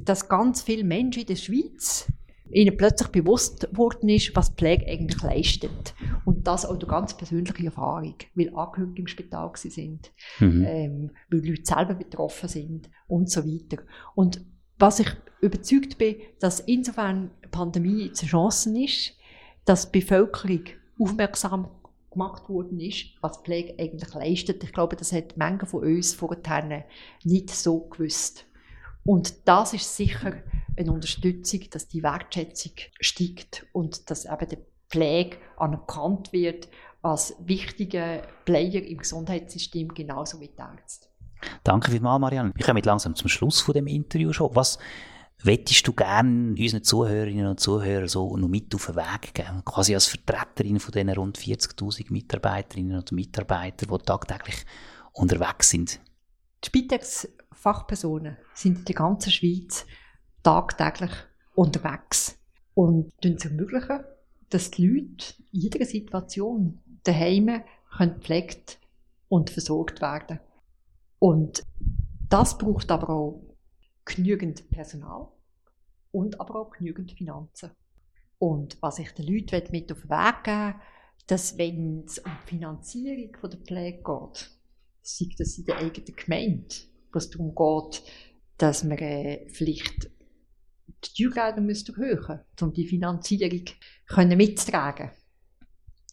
Dass 0.03 0.29
ganz 0.29 0.63
viele 0.63 0.85
Menschen 0.85 1.21
in 1.21 1.27
der 1.27 1.37
Schweiz 1.37 2.11
ihnen 2.51 2.77
plötzlich 2.77 3.09
bewusst 3.09 3.69
geworden 3.71 4.09
ist, 4.09 4.35
was 4.35 4.51
Pflege 4.51 4.87
eigentlich 4.87 5.23
leistet. 5.23 5.95
Und 6.25 6.47
das 6.47 6.65
auch 6.65 6.77
durch 6.77 6.91
ganz 6.91 7.17
persönliche 7.17 7.67
Erfahrung, 7.67 8.15
weil 8.35 8.55
Angehörige 8.55 9.01
im 9.01 9.07
Spital 9.07 9.51
sind, 9.55 10.13
Mhm. 10.39 10.65
ähm, 10.67 11.11
weil 11.31 11.47
Leute 11.47 11.65
selber 11.65 11.95
betroffen 11.95 12.49
sind 12.49 12.91
und 13.09 13.31
so 13.31 13.45
weiter. 13.45 13.83
Und 14.15 14.45
was 14.79 15.01
ich 15.01 15.09
überzeugt 15.41 15.99
bin, 15.99 16.17
dass 16.41 16.61
insofern 16.61 17.31
die 17.45 17.49
Pandemie 17.49 18.07
jetzt 18.07 18.23
eine 18.23 18.31
Chance 18.31 18.79
ist, 18.79 19.15
dass 19.65 19.91
die 19.91 20.01
Bevölkerung 20.01 20.65
aufmerksam 20.99 21.69
gemacht 22.17 22.49
worden 22.49 22.81
ist, 22.81 23.09
was 23.21 23.43
Pflege 23.43 23.75
eigentlich 23.79 24.15
leistet. 24.15 24.65
Ich 24.65 24.73
glaube, 24.73 24.97
das 24.97 25.13
hat 25.13 25.37
manche 25.37 25.67
von 25.67 25.85
uns 25.85 26.15
vorher 26.15 26.87
nicht 27.25 27.51
so 27.51 27.81
gewusst. 27.81 28.47
Und 29.05 29.47
das 29.47 29.75
ist 29.75 29.95
sicher 29.95 30.33
eine 30.77 30.93
Unterstützung, 30.93 31.61
dass 31.71 31.89
die 31.89 32.03
Wertschätzung 32.03 32.73
steigt 33.01 33.67
und 33.73 34.11
dass 34.11 34.25
eben 34.25 34.49
die 34.49 34.59
Pflege 34.89 35.37
anerkannt 35.59 36.33
wird 36.33 36.69
als 37.03 37.37
wichtiger 37.39 38.23
Player 38.45 38.83
im 38.83 38.99
Gesundheitssystem, 38.99 39.95
genauso 39.95 40.41
wie 40.41 40.49
die 40.49 40.59
Ärzte. 40.59 41.09
Danke 41.63 41.91
vielmals, 41.91 42.21
Marianne. 42.21 42.53
Wir 42.55 42.65
kommen 42.65 42.83
langsam 42.83 43.15
zum 43.15 43.29
Schluss 43.29 43.61
von 43.61 43.75
dem 43.75 43.87
Interview 43.87 44.33
schon. 44.33 44.55
Was 44.57 44.79
wettest 45.43 45.87
du 45.87 45.93
gerne 45.93 46.55
unseren 46.59 46.83
Zuhörerinnen 46.83 47.47
und 47.47 47.61
Zuhörern 47.61 48.09
so 48.09 48.37
noch 48.37 48.49
mit 48.49 48.75
auf 48.75 48.87
den 48.87 48.97
Weg 48.97 49.35
geben? 49.35 49.65
Quasi 49.65 49.95
als 49.95 50.07
Vertreterin 50.07 50.81
von 50.81 50.93
diesen 50.93 51.11
rund 51.11 51.39
40.000 51.39 52.13
Mitarbeiterinnen 52.13 52.97
und 52.97 53.13
Mitarbeitern, 53.13 53.91
die 53.91 54.05
tagtäglich 54.05 54.65
unterwegs 55.13 55.71
sind. 55.71 56.01
Die 56.65 56.69
Spitex-Fachpersonen 56.69 58.37
sind 58.55 58.79
in 58.81 58.85
der 58.87 58.95
ganzen 58.95 59.31
Schweiz 59.31 59.87
tagtäglich 60.43 61.13
unterwegs 61.55 62.39
und 62.75 63.13
es 63.23 63.45
ermöglichen, 63.45 64.05
dass 64.51 64.71
die 64.71 64.87
Leute 64.87 65.35
in 65.53 65.61
jeder 65.61 65.85
Situation 65.85 66.81
daheim 67.05 67.63
können 67.97 68.15
gepflegt 68.15 68.79
und 69.29 69.51
versorgt 69.51 70.01
werden. 70.01 70.41
Und 71.19 71.63
das 72.29 72.59
braucht 72.59 72.91
aber 72.91 73.11
auch 73.11 73.46
genügend 74.07 74.71
Personal 74.71 75.29
und 76.13 76.41
aber 76.41 76.61
auch 76.61 76.71
genügend 76.71 77.13
Finanzen. 77.13 77.71
Und 78.39 78.81
was 78.81 78.99
ich 78.99 79.13
den 79.13 79.27
Leuten 79.27 79.71
mit 79.71 79.93
auf 79.93 80.01
den 80.01 80.11
Weg 80.11 80.45
geben 80.45 80.75
dass 81.27 81.59
wenn 81.59 82.05
es 82.07 82.19
um 82.19 82.31
die 82.45 82.51
Finanzierung 82.51 83.37
der 83.43 83.59
Pflege 83.59 84.03
geht, 84.03 84.51
sei 85.03 85.27
das 85.37 85.59
in 85.59 85.65
der 85.65 85.79
eigenen 85.79 86.17
Gemeinde, 86.17 86.75
wo 87.13 87.19
es 87.19 87.31
darum 87.31 87.55
geht, 87.55 88.03
dass 88.59 88.85
man 88.85 88.99
äh, 88.99 89.49
vielleicht 89.49 90.11
die 91.05 91.25
Steuergelder 91.25 91.61
müsste 91.61 91.93
erhöhen 91.93 92.41
um 92.61 92.73
die 92.73 92.87
Finanzierung 92.87 93.65
können 94.07 94.39
mitzutragen. 94.39 95.11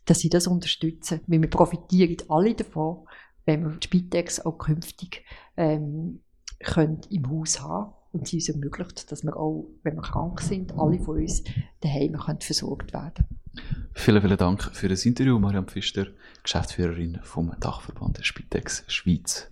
Dass 0.06 0.20
sie 0.20 0.30
das 0.30 0.48
unterstützen, 0.48 1.22
weil 1.28 1.42
wir 1.42 1.50
profitieren 1.50 2.18
alle 2.28 2.56
davon, 2.56 3.08
wenn 3.46 3.64
wir 3.64 3.78
die 3.78 3.86
Spitex 3.86 4.40
auch 4.40 4.58
künftig 4.58 5.24
ähm, 5.56 6.23
können 6.64 7.02
im 7.10 7.30
Haus 7.30 7.62
haben 7.62 7.94
und 8.12 8.28
sie 8.28 8.38
uns 8.38 8.50
ermöglicht, 8.50 9.12
dass 9.12 9.24
wir 9.24 9.36
auch, 9.36 9.68
wenn 9.84 9.96
wir 9.96 10.02
krank 10.02 10.42
sind, 10.42 10.74
alle 10.78 11.00
von 11.00 11.18
uns 11.18 11.44
daheim 11.82 12.14
können 12.14 12.42
versorgt 12.42 12.94
werden. 12.94 13.26
Vielen, 13.94 14.22
vielen 14.22 14.38
Dank 14.38 14.64
für 14.76 14.88
das 14.88 15.06
Interview, 15.06 15.38
Marianne 15.40 15.68
Pfister, 15.68 16.08
Geschäftsführerin 16.42 17.20
vom 17.24 17.54
Dachverband 17.60 18.18
der 18.18 18.24
Spitex 18.24 18.84
Schweiz. 18.88 19.48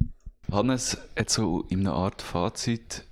Hannes, 0.51 0.97
jetzt 1.17 1.33
so 1.33 1.61
in 1.69 1.81
einer 1.81 1.93
Art 1.93 2.21
Fazit, 2.21 3.05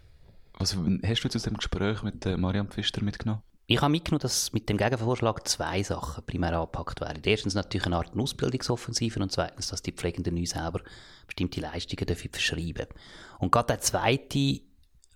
was 0.57 0.75
hast 0.75 0.79
du 0.79 1.27
jetzt 1.27 1.35
aus 1.35 1.43
dem 1.43 1.57
Gespräch 1.57 2.03
mit 2.03 2.25
äh, 2.25 2.37
Marianne 2.37 2.69
Pfister 2.69 3.03
mitgenommen? 3.03 3.41
Ich 3.71 3.79
habe 3.81 3.91
mitgenommen, 3.91 4.21
dass 4.21 4.51
mit 4.51 4.67
dem 4.67 4.77
Gegenvorschlag 4.77 5.47
zwei 5.47 5.83
Sachen 5.83 6.25
primär 6.25 6.53
angepackt 6.53 7.01
werden. 7.01 7.21
Erstens 7.23 7.53
natürlich 7.53 7.85
eine 7.85 7.97
Art 7.97 8.17
Ausbildungsoffensive 8.17 9.19
und 9.19 9.31
zweitens, 9.31 9.67
dass 9.67 9.83
die 9.83 9.91
Pflegenden 9.91 10.33
neu 10.33 10.47
selber 10.47 10.81
bestimmte 11.27 11.61
Leistungen 11.61 12.07
dafür 12.07 12.31
verschreiben 12.31 12.87
Und 13.37 13.51
gerade 13.51 13.67
der 13.67 13.81
zweite 13.81 14.61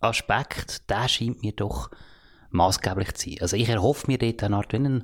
Aspekt, 0.02 0.88
der 0.88 1.08
scheint 1.08 1.42
mir 1.42 1.54
doch 1.54 1.90
maßgeblich 2.52 3.16
zu 3.16 3.30
sein. 3.32 3.40
Also 3.42 3.58
ich 3.58 3.70
erhoffe 3.70 4.06
mir 4.06 4.20
dort 4.20 4.44
eine 4.44 4.58
Art, 4.58 4.72
wenn 4.72 4.86
ein 4.86 5.04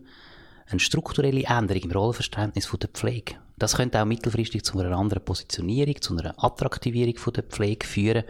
eine 0.68 0.80
strukturelle 0.80 1.46
Änderung 1.46 1.82
im 1.82 1.92
Rollenverständnis 1.92 2.68
von 2.68 2.80
der 2.80 2.90
Pflege. 2.90 3.38
Das 3.58 3.78
könnte 3.78 4.00
auch 4.00 4.06
mittelfristig 4.06 4.64
zu 4.64 4.78
einer 4.78 4.96
anderen 4.96 5.26
Positionierung, 5.26 6.00
zu 6.00 6.16
einer 6.16 6.36
Attraktivierung 6.38 7.18
von 7.18 7.34
der 7.34 7.44
Pflege 7.46 7.88
führen. 7.88 8.26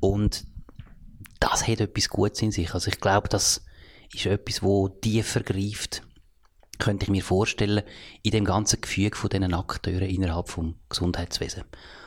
Und 0.00 0.44
das 1.38 1.68
hat 1.68 1.80
etwas 1.80 2.08
Gutes 2.08 2.42
in 2.42 2.50
sich. 2.50 2.74
Also 2.74 2.88
ich 2.88 2.98
glaube, 2.98 3.28
das 3.28 3.64
ist 4.12 4.26
etwas, 4.26 4.62
wo 4.62 4.88
tiefer 4.88 5.40
greift, 5.40 6.02
könnte 6.78 7.04
ich 7.04 7.10
mir 7.10 7.22
vorstellen, 7.22 7.82
in 8.22 8.32
dem 8.32 8.44
ganzen 8.44 8.80
Gefüge 8.80 9.16
von 9.16 9.30
diesen 9.30 9.54
Akteuren 9.54 10.08
innerhalb 10.08 10.48
vom 10.48 10.74
Gesundheitswesen. 10.88 11.64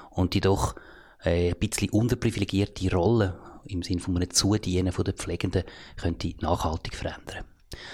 Und 0.09 0.33
die 0.33 0.41
doch 0.41 0.75
äh, 1.23 1.51
ein 1.51 1.59
bisschen 1.59 1.89
unterprivilegierte 1.89 2.93
Rolle 2.93 3.39
im 3.67 3.83
Sinne 3.83 4.01
von 4.01 4.15
einem 4.15 4.29
Zudienen 4.29 4.91
von 4.91 5.05
den 5.05 5.15
Pflegenden 5.15 5.63
könnte 5.97 6.33
nachhaltig 6.41 6.95
verändern. 6.95 7.45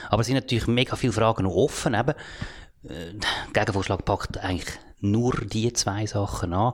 Aber 0.10 0.21
es 0.21 0.28
sind 0.28 0.36
natürlich 0.36 0.67
mega 0.67 0.95
viele 0.95 1.13
Fragen 1.13 1.43
noch 1.43 1.56
offen. 1.56 1.93
Eben, 1.93 2.12
äh, 2.84 3.13
der 3.13 3.21
Gegenvorschlag 3.54 4.04
packt 4.06 4.38
eigentlich 4.38 4.78
nur 5.00 5.34
die 5.34 5.71
zwei 5.74 6.06
Sachen 6.06 6.54
an. 6.54 6.74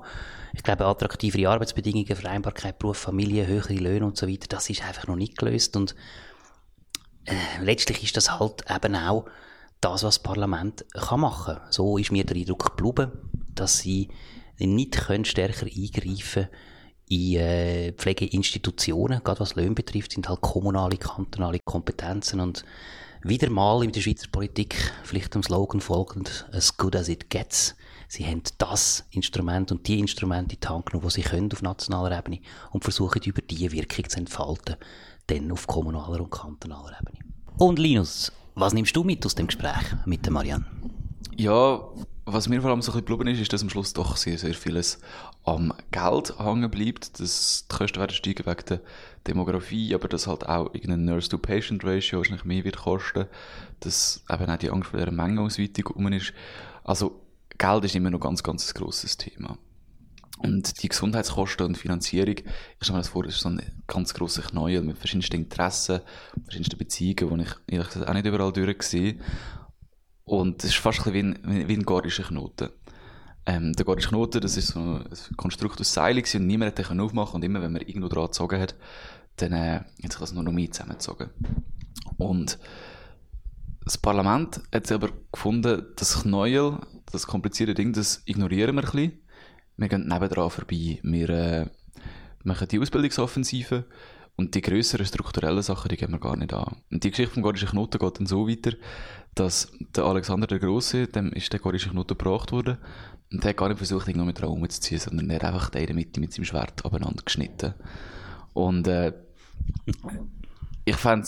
Ich 0.54 0.64
glaube, 0.64 0.86
attraktivere 0.86 1.50
Arbeitsbedingungen, 1.50 2.16
Vereinbarkeit, 2.16 2.80
Beruf, 2.80 2.98
Familie, 2.98 3.48
höhere 3.48 3.74
Löhne 3.74 4.06
und 4.06 4.18
so 4.18 4.28
weiter, 4.28 4.48
das 4.50 4.70
ist 4.70 4.84
einfach 4.84 5.08
noch 5.08 5.16
nicht 5.16 5.38
gelöst. 5.38 5.76
Und 5.78 5.96
äh, 7.28 7.64
letztlich 7.64 8.04
ist 8.04 8.18
das 8.18 8.40
halt 8.40 8.64
eben 8.74 8.96
auch 8.96 9.26
das, 9.82 10.04
was 10.04 10.16
das 10.16 10.20
Parlament 10.20 10.86
kann 10.94 11.20
machen 11.20 11.56
kann. 11.56 11.72
So 11.72 11.98
ist 11.98 12.12
mir 12.12 12.24
der 12.24 12.38
Eindruck 12.38 12.78
geblieben, 12.78 13.12
dass 13.54 13.80
sie 13.80 14.10
nicht 14.58 14.94
können 14.94 15.26
stärker 15.26 15.66
eingreifen 15.66 16.48
in 17.10 17.36
äh, 17.36 17.94
Pflegeinstitutionen, 17.94 19.24
gerade 19.24 19.40
was 19.40 19.56
Löhne 19.56 19.76
betrifft, 19.76 20.12
sind 20.12 20.28
halt 20.28 20.42
kommunale, 20.42 20.98
kantonale 20.98 21.60
Kompetenzen 21.64 22.40
und 22.40 22.66
wieder 23.24 23.50
mal 23.50 23.84
in 23.84 23.92
der 23.92 24.02
Schweizer 24.02 24.28
Politik, 24.32 24.76
vielleicht 25.04 25.34
dem 25.34 25.44
Slogan 25.44 25.80
folgend, 25.80 26.48
as 26.52 26.76
good 26.76 26.96
as 26.96 27.08
it 27.08 27.30
gets. 27.30 27.76
Sie 28.08 28.26
haben 28.26 28.42
das 28.58 29.06
Instrument 29.12 29.72
und 29.72 29.88
die 29.88 30.00
Instrumente 30.00 30.56
in 30.56 30.62
die 30.62 30.68
Hand 30.68 30.86
genommen, 30.86 31.08
die 31.08 31.14
sie 31.14 31.22
können 31.22 31.52
auf 31.52 31.62
nationaler 31.62 32.18
Ebene 32.18 32.40
und 32.72 32.84
versuchen 32.84 33.22
über 33.24 33.42
diese 33.42 33.72
Wirkung 33.72 34.08
zu 34.10 34.18
entfalten, 34.18 34.78
dann 35.28 35.52
auf 35.52 35.68
kommunaler 35.68 36.22
und 36.22 36.32
kantonaler 36.32 36.98
Ebene. 37.02 37.20
Und 37.58 37.80
Linus, 37.80 38.32
was 38.56 38.74
nimmst 38.74 38.96
du 38.96 39.04
mit 39.04 39.26
aus 39.26 39.36
dem 39.36 39.48
Gespräch 39.48 39.96
mit 40.06 40.26
der 40.26 40.32
Marianne? 40.34 40.66
Ja, 41.36 41.82
was 42.26 42.50
mir 42.50 42.62
vor 42.62 42.72
allem 42.72 42.82
so 42.82 42.92
ein 42.92 42.96
bisschen 42.96 43.06
geblieben 43.06 43.34
ist, 43.34 43.42
ist, 43.42 43.54
dass 43.54 43.62
am 43.62 43.70
Schluss 43.70 43.94
doch 43.94 44.18
sehr, 44.18 44.38
sehr 44.38 44.54
vieles 44.54 45.00
am 45.46 45.74
Geld 45.92 46.38
hängen 46.40 46.70
bleibt. 46.70 47.20
Dass 47.20 47.66
die 47.72 47.76
Kosten 47.76 48.00
werden 48.00 48.14
steigen 48.14 48.46
wegen 48.46 48.66
der 48.68 48.82
Demografie, 49.26 49.96
aber 49.96 50.08
dass 50.08 50.28
halt 50.28 50.48
auch 50.48 50.74
irgendein 50.74 51.06
Nurse-to-Patient-Ratio 51.06 52.18
wahrscheinlich 52.18 52.44
mehr 52.44 52.64
wird 52.64 52.78
kosten. 52.78 53.28
Dass 53.80 54.24
eben 54.30 54.50
auch 54.50 54.58
die 54.58 54.70
Angst 54.70 54.90
vor 54.90 55.00
der 55.00 55.12
Mengenausweitung 55.12 55.88
um 55.88 56.12
ist. 56.12 56.34
Also, 56.84 57.22
Geld 57.58 57.86
ist 57.86 57.96
immer 57.96 58.10
noch 58.10 58.20
ganz, 58.20 58.44
ganz 58.44 58.70
ein 58.70 58.80
grosses 58.80 59.18
Thema. 59.18 59.58
Und 60.40 60.84
die 60.84 60.90
Gesundheitskosten 60.90 61.66
und 61.66 61.78
Finanzierung, 61.78 62.36
ich 62.38 62.46
stelle 62.82 62.98
mir 62.98 63.02
das 63.02 63.08
vor, 63.08 63.26
ist 63.26 63.40
so 63.40 63.50
ein 63.50 63.62
ganz 63.88 64.14
grosser 64.14 64.44
Knäuel 64.44 64.84
mit 64.84 64.98
verschiedensten 64.98 65.38
Interessen, 65.38 66.02
verschiedensten 66.44 66.78
Beziehungen, 66.78 67.40
die 67.40 67.44
ich 67.44 67.56
ehrlich 67.68 67.88
gesagt 67.88 68.08
auch 68.08 68.14
nicht 68.14 68.26
überall 68.26 68.54
durchsehe. 68.54 69.18
Und 70.26 70.64
es 70.64 70.72
ist 70.72 70.78
fast 70.78 71.08
ein 71.08 71.14
wie 71.14 71.20
ein, 71.20 71.68
wie 71.68 71.74
ein 71.74 71.84
gordischer 71.84 72.24
Knoten. 72.24 72.70
Ähm, 73.48 73.74
der 73.74 73.86
gordische 73.86 74.10
Knoten, 74.10 74.42
das 74.42 74.58
ist 74.58 74.68
so 74.68 74.80
ein 74.80 75.10
Konstrukt 75.38 75.80
aus 75.80 75.94
Seilen 75.94 76.24
und 76.36 76.48
niemand 76.48 76.78
hat 76.78 76.90
den 76.90 77.00
aufmachen 77.00 77.36
und 77.36 77.44
immer 77.44 77.62
wenn 77.62 77.72
man 77.72 77.82
irgendwo 77.82 78.10
dran 78.10 78.26
gezogen 78.26 78.60
hat, 78.60 78.76
dann 79.38 79.54
äh, 79.54 79.80
hat 80.04 80.12
sich 80.12 80.20
das 80.20 80.34
nur 80.34 80.44
noch 80.44 80.52
mehr 80.52 80.70
zusammengezogen. 80.70 81.30
Und 82.18 82.60
das 83.88 83.98
Parlament 83.98 84.62
hat 84.74 84.88
sich 84.88 84.96
aber 84.96 85.10
gefunden, 85.32 85.86
das 85.96 86.22
Knäuel, 86.22 86.80
das 87.12 87.28
komplizierte 87.28 87.74
Ding, 87.74 87.94
das 87.94 88.22
ignorieren 88.26 88.76
wir 88.76 88.84
ein 88.84 88.92
bisschen. 88.92 89.22
Wir 89.78 89.90
gehen 89.90 90.08
nebendran 90.08 90.50
vorbei. 90.50 91.00
Wir 91.04 91.30
äh, 91.30 91.66
machen 92.44 92.68
die 92.68 92.80
Ausbildungsoffensive 92.80 93.86
und 94.36 94.56
die 94.56 94.62
grösseren 94.62 95.06
strukturellen 95.06 95.62
Sachen, 95.62 95.90
die 95.90 95.98
gehen 95.98 96.12
wir 96.12 96.20
gar 96.20 96.36
nicht 96.36 96.54
an. 96.54 96.78
Und 96.92 97.04
die 97.04 97.12
Geschichte 97.12 97.34
vom 97.34 97.44
Gordischen 97.44 97.70
Knoten 97.70 98.00
geht 98.00 98.20
dann 98.20 98.28
so 98.28 98.48
weiter, 98.48 98.74
dass 99.36 99.72
der 99.96 100.06
Alexander 100.06 100.48
der 100.48 100.60
Große, 100.60 101.08
dem 101.08 101.32
ist 101.34 101.52
der 101.54 101.60
Gordische 101.60 101.90
Knoten 101.90 102.18
gebracht 102.18 102.52
worden. 102.52 102.78
Und 103.32 103.44
der 103.44 103.50
hat 103.50 103.58
gar 103.58 103.68
nicht 103.68 103.78
versucht, 103.78 104.08
ihn 104.08 104.18
noch 104.18 104.26
mit 104.26 104.42
Raum 104.42 104.68
zu 104.70 104.82
ziehen, 104.82 105.00
sondern 105.00 105.30
er 105.30 105.38
hat 105.38 105.54
einfach 105.54 105.74
in 105.74 105.86
der 105.86 105.96
Mitte 105.96 106.20
mit 106.20 106.34
seinem 106.34 106.46
Schwert 106.46 106.86
abeinander 106.86 107.24
geschnitten. 107.24 107.74
Und 108.54 108.88
äh, 108.88 109.14
ich 110.86 110.96
fände 110.96 111.28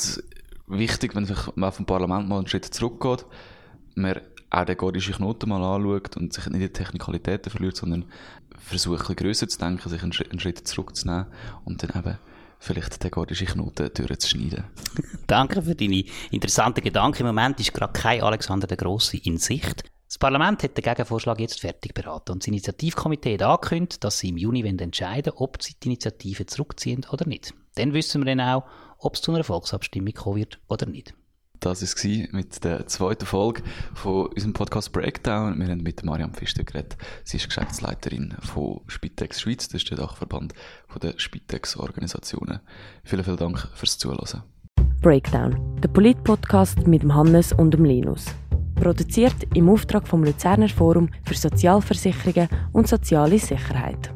wichtig, 0.69 1.15
wenn 1.15 1.27
man 1.55 1.71
vom 1.71 1.85
Parlament 1.85 2.29
mal 2.29 2.37
einen 2.37 2.47
Schritt 2.47 2.65
zurückgeht, 2.65 3.25
man 3.95 4.21
auch 4.49 4.65
den 4.65 4.77
gordischen 4.77 5.15
Knoten 5.15 5.49
mal 5.49 5.63
anschaut 5.63 6.17
und 6.17 6.33
sich 6.33 6.45
nicht 6.47 6.61
die 6.61 6.69
Technikalitäten 6.69 7.51
verliert, 7.51 7.75
sondern 7.75 8.05
versucht, 8.57 9.09
ein 9.09 9.15
bisschen 9.15 9.49
zu 9.49 9.59
denken, 9.59 9.89
sich 9.89 10.01
einen 10.01 10.39
Schritt 10.39 10.67
zurückzunehmen 10.67 11.27
und 11.65 11.83
dann 11.83 12.01
eben 12.01 12.17
vielleicht 12.59 13.03
den 13.03 13.11
gordischen 13.11 13.47
Knoten 13.47 13.89
durchzuschneiden. 13.93 14.65
Danke 15.27 15.61
für 15.61 15.75
deine 15.75 16.03
interessanten 16.31 16.83
Gedanken. 16.83 17.21
Im 17.21 17.27
Moment 17.27 17.59
ist 17.59 17.73
gerade 17.73 17.93
kein 17.93 18.21
Alexander 18.21 18.67
der 18.67 18.77
Große 18.77 19.17
in 19.17 19.37
Sicht. 19.37 19.83
Das 20.07 20.17
Parlament 20.17 20.63
hat 20.63 20.75
den 20.75 20.83
Gegenvorschlag 20.83 21.39
jetzt 21.39 21.61
fertig 21.61 21.93
beraten 21.93 22.31
und 22.31 22.41
das 22.41 22.47
Initiativkomitee 22.47 23.35
hat 23.35 23.43
angekündigt, 23.43 24.03
dass 24.03 24.19
sie 24.19 24.29
im 24.29 24.37
Juni 24.37 24.67
entscheiden 24.67 25.33
ob 25.35 25.61
sie 25.61 25.75
die 25.81 25.87
Initiative 25.87 26.47
zurückziehen 26.47 27.05
oder 27.11 27.27
nicht. 27.27 27.53
Dann 27.75 27.93
wissen 27.93 28.25
wir 28.25 28.35
dann 28.35 28.41
auch, 28.41 28.63
ob 28.99 29.15
es 29.15 29.21
zu 29.21 29.33
einer 29.33 29.43
Volksabstimmung 29.43 30.13
kommen 30.13 30.37
wird 30.37 30.59
oder 30.67 30.85
nicht. 30.85 31.13
Das 31.59 31.81
war 31.81 32.11
es 32.11 32.31
mit 32.31 32.63
der 32.63 32.87
zweiten 32.87 33.25
Folge 33.25 33.63
von 33.93 34.27
unserem 34.27 34.53
Podcast 34.53 34.93
Breakdown. 34.93 35.59
Wir 35.59 35.67
haben 35.67 35.83
mit 35.83 36.05
Mariam 36.05 36.33
Pfister 36.33 36.63
geredet. 36.63 36.95
Sie 37.25 37.35
ist 37.35 37.47
Geschäftsleiterin 37.47 38.35
von 38.39 38.79
Spitex 38.87 39.41
Schweiz. 39.41 39.67
Das 39.67 39.81
ist 39.81 39.89
der 39.89 39.97
Dachverband 39.97 40.53
der 41.01 41.15
Spitex-Organisationen. 41.17 42.61
Vielen, 43.03 43.23
vielen 43.25 43.37
Dank 43.37 43.67
fürs 43.73 43.97
Zuhören. 43.97 44.43
Breakdown, 45.01 45.81
der 45.81 45.89
Polit-Podcast 45.89 46.87
mit 46.87 47.03
dem 47.03 47.13
Hannes 47.13 47.51
und 47.51 47.71
dem 47.71 47.83
Linus. 47.83 48.25
Produziert 48.75 49.35
im 49.53 49.67
Auftrag 49.67 50.07
vom 50.07 50.23
Luzerner 50.23 50.69
Forum 50.69 51.09
für 51.25 51.35
Sozialversicherungen 51.35 52.47
und 52.71 52.87
soziale 52.87 53.37
Sicherheit. 53.37 54.13